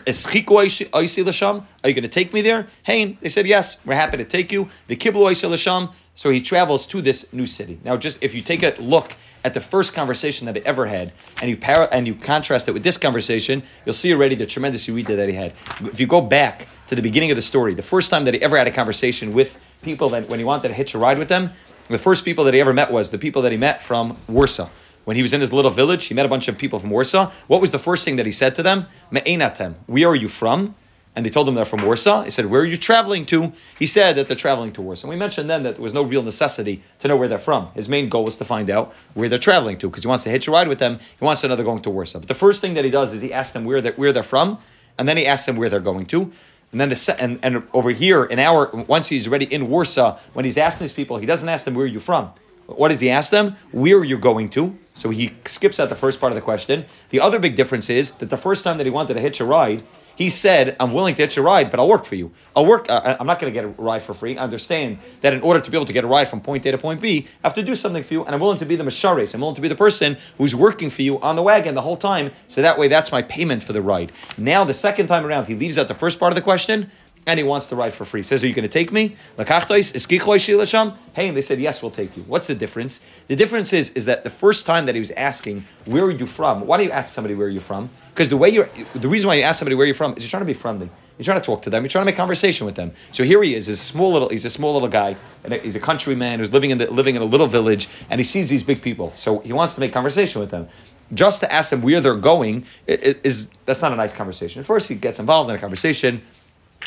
[0.47, 2.68] going to take me there?
[2.85, 3.85] Hey, they said yes.
[3.85, 4.71] We're happy to take you.
[4.87, 5.93] The kiblu lasham.
[6.14, 7.79] So he travels to this new city.
[7.85, 9.14] Now, just if you take a look
[9.45, 12.72] at the first conversation that he ever had, and you para, and you contrast it
[12.72, 15.53] with this conversation, you'll see already the tremendous yuida that he had.
[15.80, 18.43] If you go back to the beginning of the story, the first time that he
[18.43, 21.28] ever had a conversation with people that when he wanted to hitch a ride with
[21.28, 21.51] them,
[21.88, 24.68] the first people that he ever met was the people that he met from Warsaw.
[25.05, 27.32] When he was in his little village, he met a bunch of people from Warsaw.
[27.49, 28.86] What was the first thing that he said to them?
[29.11, 29.74] Me'enatem.
[29.86, 30.74] Where are you from?
[31.17, 32.23] And they told him they're from Warsaw.
[32.23, 33.53] He said, Where are you traveling to?
[33.79, 35.07] He said that they're traveling to Warsaw.
[35.07, 37.69] And we mentioned then that there was no real necessity to know where they're from.
[37.75, 40.31] His main goal was to find out where they're traveling to because he wants to
[40.31, 40.99] hitch a ride with them.
[41.19, 42.21] He wants to know they're going to Warsaw.
[42.21, 44.23] But the first thing that he does is he asks them where they're, where they're
[44.23, 44.59] from,
[44.99, 46.31] and then he asks them where they're going to.
[46.73, 50.45] And then the and, and over here, an hour, once he's already in Warsaw, when
[50.45, 52.33] he's asking these people, he doesn't ask them, Where are you from?
[52.67, 53.57] What does he ask them?
[53.73, 54.79] Where are you going to?
[54.95, 56.85] So he skips out the first part of the question.
[57.09, 59.45] The other big difference is that the first time that he wanted to hitch a
[59.45, 59.83] ride,
[60.21, 62.31] he said, "I'm willing to hitch a ride, but I'll work for you.
[62.55, 62.91] I'll work.
[62.91, 64.37] Uh, I'm not going to get a ride for free.
[64.37, 66.73] I understand that in order to be able to get a ride from point A
[66.73, 68.77] to point B, I have to do something for you, and I'm willing to be
[68.77, 69.33] the mashares.
[69.33, 71.97] I'm willing to be the person who's working for you on the wagon the whole
[71.97, 72.33] time.
[72.49, 74.12] So that way, that's my payment for the ride.
[74.37, 76.91] Now, the second time around, he leaves out the first part of the question
[77.27, 78.21] and he wants to ride for free.
[78.21, 79.16] He says, Are you going to take me?
[79.37, 82.23] Hey, and they said, Yes, we'll take you.
[82.25, 83.01] What's the difference?
[83.27, 86.27] The difference is, is that the first time that he was asking, Where are you
[86.27, 86.66] from?
[86.66, 87.91] Why do you ask somebody where you're from?
[88.09, 90.31] Because the way you're the reason why you ask somebody where you're from is you're
[90.31, 90.91] trying to be friendly.
[91.18, 91.83] You're trying to talk to them.
[91.83, 92.93] You're trying to make conversation with them.
[93.12, 95.81] So here he is, a small little, he's a small little guy, and he's a
[95.81, 98.81] countryman who's living in the, living in a little village, and he sees these big
[98.81, 99.12] people.
[99.14, 100.66] So he wants to make conversation with them.
[101.12, 104.61] Just to ask them where they're going is that's not a nice conversation.
[104.61, 106.23] At First, he gets involved in a conversation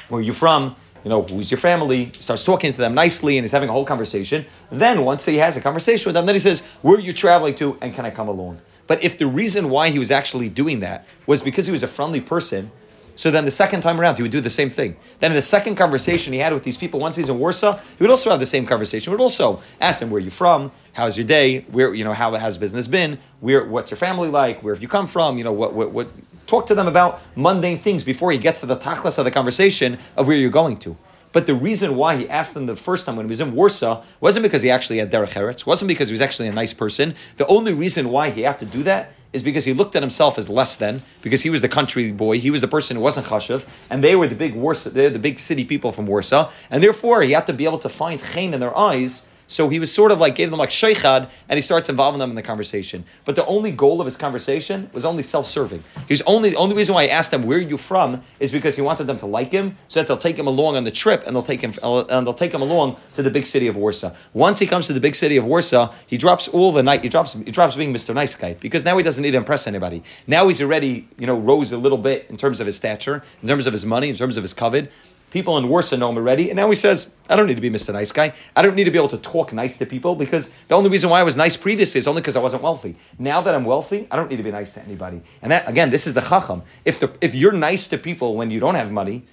[0.09, 0.75] where are you from?
[1.03, 2.11] You know, who's your family?
[2.19, 4.45] Starts talking to them nicely and he's having a whole conversation.
[4.71, 7.55] Then, once he has a conversation with them, then he says, Where are you traveling
[7.55, 8.61] to and can I come along?
[8.87, 11.87] But if the reason why he was actually doing that was because he was a
[11.87, 12.71] friendly person,
[13.15, 14.95] so then the second time around, he would do the same thing.
[15.19, 18.03] Then in the second conversation he had with these people, once he's in Warsaw, he
[18.03, 19.11] would also have the same conversation.
[19.11, 20.71] Would also ask them, where are you from?
[20.93, 21.61] How's your day?
[21.71, 23.19] Where, you know, how has business been?
[23.39, 24.63] Where, what's your family like?
[24.63, 25.37] Where have you come from?
[25.37, 26.09] You know, what, what, what,
[26.47, 29.97] talk to them about mundane things before he gets to the tachlas of the conversation
[30.15, 30.97] of where you're going to.
[31.33, 34.03] But the reason why he asked them the first time when he was in Warsaw
[34.21, 37.15] wasn't because he actually had derech eretz, wasn't because he was actually a nice person.
[37.37, 40.37] The only reason why he had to do that is because he looked at himself
[40.37, 43.25] as less than, because he was the country boy, he was the person who wasn't
[43.25, 46.83] chashav, and they were the big Warsaw, they're the big city people from Warsaw, and
[46.83, 49.93] therefore he had to be able to find chen in their eyes so he was
[49.93, 53.05] sort of like gave them like sheikhad, and he starts involving them in the conversation.
[53.23, 55.83] But the only goal of his conversation was only self-serving.
[56.07, 58.75] He's only the only reason why he asked them where are you from is because
[58.75, 61.23] he wanted them to like him, so that they'll take him along on the trip,
[61.27, 63.75] and they'll take him uh, and they'll take him along to the big city of
[63.75, 64.11] Warsaw.
[64.33, 67.01] Once he comes to the big city of Warsaw, he drops all the night.
[67.03, 68.15] He drops he drops being Mr.
[68.15, 70.01] Nice Guy because now he doesn't need to impress anybody.
[70.25, 73.47] Now he's already you know rose a little bit in terms of his stature, in
[73.47, 74.89] terms of his money, in terms of his koved.
[75.33, 77.71] People in Warsaw know him already, and now he says, I don't need to be
[77.71, 77.91] Mr.
[77.91, 78.33] Nice Guy.
[78.55, 81.09] I don't need to be able to talk nice to people because the only reason
[81.09, 82.95] why I was nice previously is only because I wasn't wealthy.
[83.17, 85.23] Now that I'm wealthy, I don't need to be nice to anybody.
[85.41, 86.61] And that, again, this is the chacham.
[86.85, 89.25] If, the, if you're nice to people when you don't have money,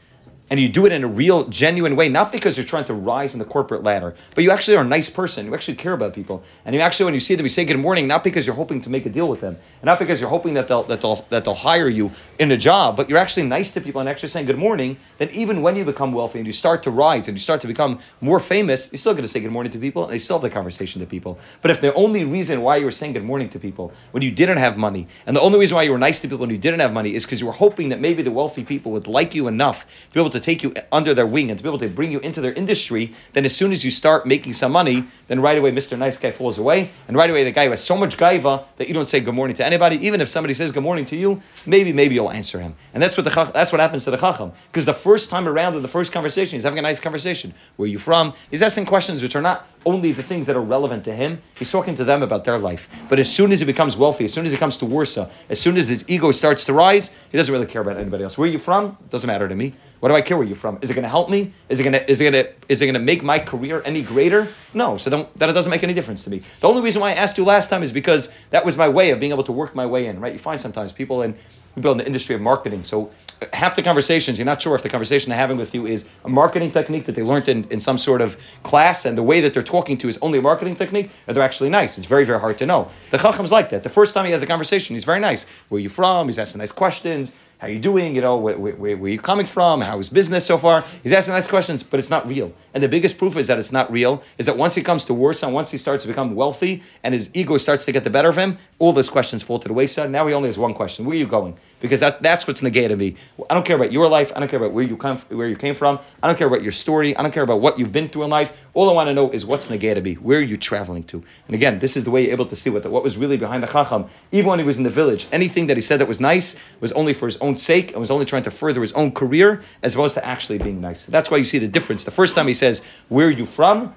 [0.50, 3.34] and you do it in a real, genuine way, not because you're trying to rise
[3.34, 5.46] in the corporate ladder, but you actually are a nice person.
[5.46, 7.78] You actually care about people, and you actually, when you see them, you say good
[7.78, 10.28] morning, not because you're hoping to make a deal with them, and not because you're
[10.28, 13.46] hoping that they'll that they'll that they'll hire you in a job, but you're actually
[13.46, 14.96] nice to people and actually saying good morning.
[15.18, 17.68] Then even when you become wealthy and you start to rise and you start to
[17.68, 20.38] become more famous, you're still going to say good morning to people, and you still
[20.38, 21.38] have the conversation to people.
[21.62, 24.32] But if the only reason why you were saying good morning to people when you
[24.32, 26.58] didn't have money, and the only reason why you were nice to people when you
[26.58, 29.34] didn't have money is because you were hoping that maybe the wealthy people would like
[29.34, 31.78] you enough to be able to take you under their wing and to be able
[31.78, 35.04] to bring you into their industry, then as soon as you start making some money,
[35.28, 35.98] then right away Mr.
[35.98, 38.88] Nice Guy falls away, and right away the guy who has so much gaiva that
[38.88, 41.40] you don't say good morning to anybody, even if somebody says good morning to you,
[41.66, 44.52] maybe maybe you'll answer him, and that's what the that's what happens to the chacham
[44.70, 47.54] because the first time around in the first conversation he's having a nice conversation.
[47.76, 48.34] Where are you from?
[48.50, 51.40] He's asking questions which are not only the things that are relevant to him.
[51.54, 52.88] He's talking to them about their life.
[53.08, 55.60] But as soon as he becomes wealthy, as soon as he comes to Warsaw, as
[55.60, 58.36] soon as his ego starts to rise, he doesn't really care about anybody else.
[58.36, 58.96] Where are you from?
[59.08, 59.74] Doesn't matter to me.
[60.00, 60.78] What do I care where you're from?
[60.82, 61.52] Is it going to help me?
[61.68, 63.82] Is it going to is it going to is it going to make my career
[63.84, 64.48] any greater?
[64.74, 64.96] No.
[64.96, 66.42] So then, it doesn't make any difference to me.
[66.60, 69.10] The only reason why I asked you last time is because that was my way
[69.10, 70.20] of being able to work my way in.
[70.20, 70.32] Right?
[70.32, 71.34] You find sometimes people in
[71.74, 72.84] people in the industry of marketing.
[72.84, 73.10] So
[73.52, 76.28] half the conversations, you're not sure if the conversation they're having with you is a
[76.28, 79.54] marketing technique that they learned in, in some sort of class, and the way that
[79.54, 81.96] they're talking to is only a marketing technique, or they're actually nice.
[81.96, 82.90] It's very, very hard to know.
[83.10, 83.82] The Chacham's like that.
[83.82, 85.46] The first time he has a conversation, he's very nice.
[85.68, 86.26] Where are you from?
[86.26, 87.34] He's asking nice questions.
[87.60, 88.14] How are you doing?
[88.14, 89.82] You know, where, where, where are you coming from?
[89.82, 90.82] How is business so far?
[91.02, 92.54] He's asking nice questions, but it's not real.
[92.72, 95.12] And the biggest proof is that it's not real is that once he comes to
[95.12, 98.30] Warsaw, once he starts to become wealthy, and his ego starts to get the better
[98.30, 100.10] of him, all those questions fall to the wayside.
[100.10, 101.58] Now he only has one question: Where are you going?
[101.80, 103.16] Because that, that's what's negated me.
[103.48, 104.32] I don't care about your life.
[104.36, 105.98] I don't care about where you come, where you came from.
[106.22, 107.16] I don't care about your story.
[107.16, 108.52] I don't care about what you've been through in life.
[108.74, 110.14] All I want to know is what's negated me.
[110.14, 111.24] Where are you traveling to?
[111.46, 113.36] And again, this is the way you're able to see what the, what was really
[113.36, 114.06] behind the chacham.
[114.30, 116.92] Even when he was in the village, anything that he said that was nice was
[116.92, 119.94] only for his own sake and was only trying to further his own career as
[119.94, 121.06] opposed to actually being nice.
[121.06, 122.04] That's why you see the difference.
[122.04, 123.94] The first time he says, "Where are you from?"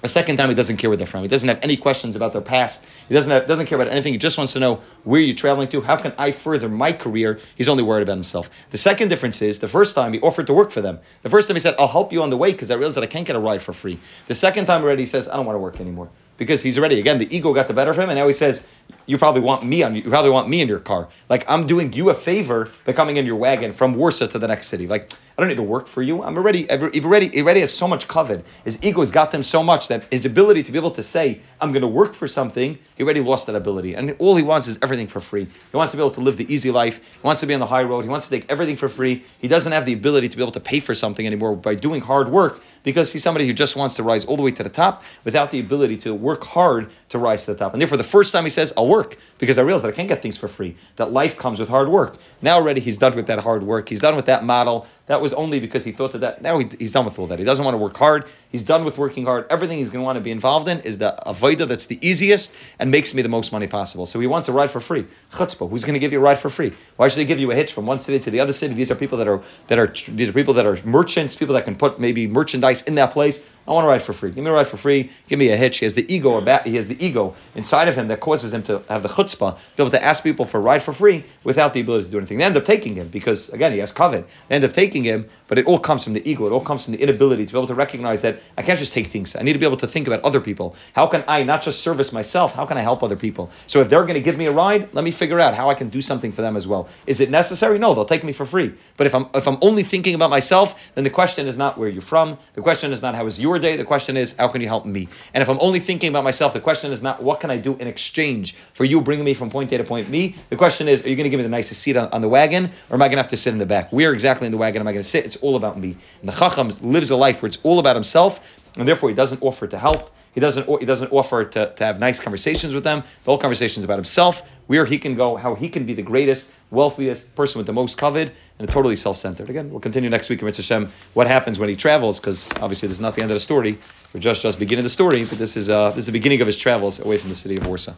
[0.00, 1.22] The second time, he doesn't care where they're from.
[1.22, 2.84] He doesn't have any questions about their past.
[3.08, 4.12] He doesn't have, doesn't care about anything.
[4.12, 5.80] He just wants to know where you're traveling to.
[5.82, 7.38] How can I further my career?
[7.54, 8.48] He's only worried about himself.
[8.70, 11.00] The second difference is the first time he offered to work for them.
[11.22, 13.04] The first time he said, "I'll help you on the way" because I realized that
[13.04, 13.98] I can't get a ride for free.
[14.26, 16.98] The second time already he says, "I don't want to work anymore." Because he's already
[16.98, 18.64] again the ego got the better of him, and now he says,
[19.06, 21.08] "You probably want me on you probably want me in your car.
[21.28, 24.48] Like I'm doing you a favor by coming in your wagon from Warsaw to the
[24.48, 24.86] next city.
[24.86, 26.22] Like I don't need to work for you.
[26.22, 28.42] I'm already, he already, he already has so much koved.
[28.62, 31.72] His ego's got them so much that his ability to be able to say, I'm
[31.72, 33.94] going to work for something, he already lost that ability.
[33.94, 35.44] And all he wants is everything for free.
[35.44, 36.98] He wants to be able to live the easy life.
[36.98, 38.02] He wants to be on the high road.
[38.02, 39.24] He wants to take everything for free.
[39.38, 42.02] He doesn't have the ability to be able to pay for something anymore by doing
[42.02, 44.68] hard work because he's somebody who just wants to rise all the way to the
[44.68, 47.72] top without the ability to work hard to rise to the top.
[47.74, 50.08] And therefore, the first time he says, I'll work because I realize that I can't
[50.08, 52.16] get things for free, that life comes with hard work.
[52.40, 53.88] Now already he's done with that hard work.
[53.88, 54.86] He's done with that model.
[55.10, 57.40] That was only because he thought that, that now he, he's done with all that.
[57.40, 58.26] He doesn't want to work hard.
[58.52, 59.44] He's done with working hard.
[59.50, 62.54] Everything he's going to want to be involved in is the avoida that's the easiest
[62.78, 64.06] and makes me the most money possible.
[64.06, 65.08] So he wants a ride for free.
[65.32, 65.68] Chutzpah.
[65.68, 66.72] Who's going to give you a ride for free?
[66.94, 68.72] Why should they give you a hitch from one city to the other city?
[68.72, 71.64] These are people that are that are these are people that are merchants, people that
[71.64, 73.44] can put maybe merchandise in that place.
[73.68, 74.30] I want to ride for free.
[74.30, 75.10] Give me a ride for free.
[75.28, 75.78] Give me a hitch.
[75.78, 78.62] He has the ego about he has the ego inside of him that causes him
[78.64, 81.24] to have the chutzpah, to be able to ask people for a ride for free
[81.44, 82.38] without the ability to do anything.
[82.38, 84.24] They end up taking him because again he has koved.
[84.48, 86.46] They end up taking him, but it all comes from the ego.
[86.46, 88.92] It all comes from the inability to be able to recognize that I can't just
[88.92, 89.36] take things.
[89.36, 90.74] I need to be able to think about other people.
[90.94, 92.54] How can I not just service myself?
[92.54, 93.50] How can I help other people?
[93.66, 95.74] So if they're going to give me a ride, let me figure out how I
[95.74, 96.88] can do something for them as well.
[97.06, 97.78] Is it necessary?
[97.78, 98.74] No, they'll take me for free.
[98.96, 101.88] But if I'm if I'm only thinking about myself, then the question is not where
[101.88, 102.38] you're from.
[102.54, 103.76] The question is not how was your day.
[103.76, 105.08] The question is how can you help me?
[105.34, 107.76] And if I'm only thinking about myself, the question is not what can I do
[107.76, 110.34] in exchange for you bringing me from point A to point B.
[110.48, 112.28] The question is, are you going to give me the nicest seat on, on the
[112.28, 113.92] wagon, or am I going to have to sit in the back?
[113.92, 115.24] Where exactly in the wagon am I going to sit?
[115.24, 115.96] It's all about me.
[116.20, 118.40] And the Chacham lives a life where it's all about himself,
[118.76, 120.10] and therefore he doesn't offer to help.
[120.32, 123.00] He doesn't, he doesn't offer to, to have nice conversations with them.
[123.00, 126.02] The whole conversation is about himself, where he can go, how he can be the
[126.02, 128.30] greatest, wealthiest person with the most koved,
[128.60, 129.50] and totally self-centered.
[129.50, 132.86] Again, we'll continue next week im yirtzeh Hashem, what happens when he travels, because obviously
[132.86, 133.78] this is not the end of the story.
[134.14, 136.46] We're just just beginning the story, but this is, uh, this is the beginning of
[136.46, 137.94] his travels away from the city of Warsaw.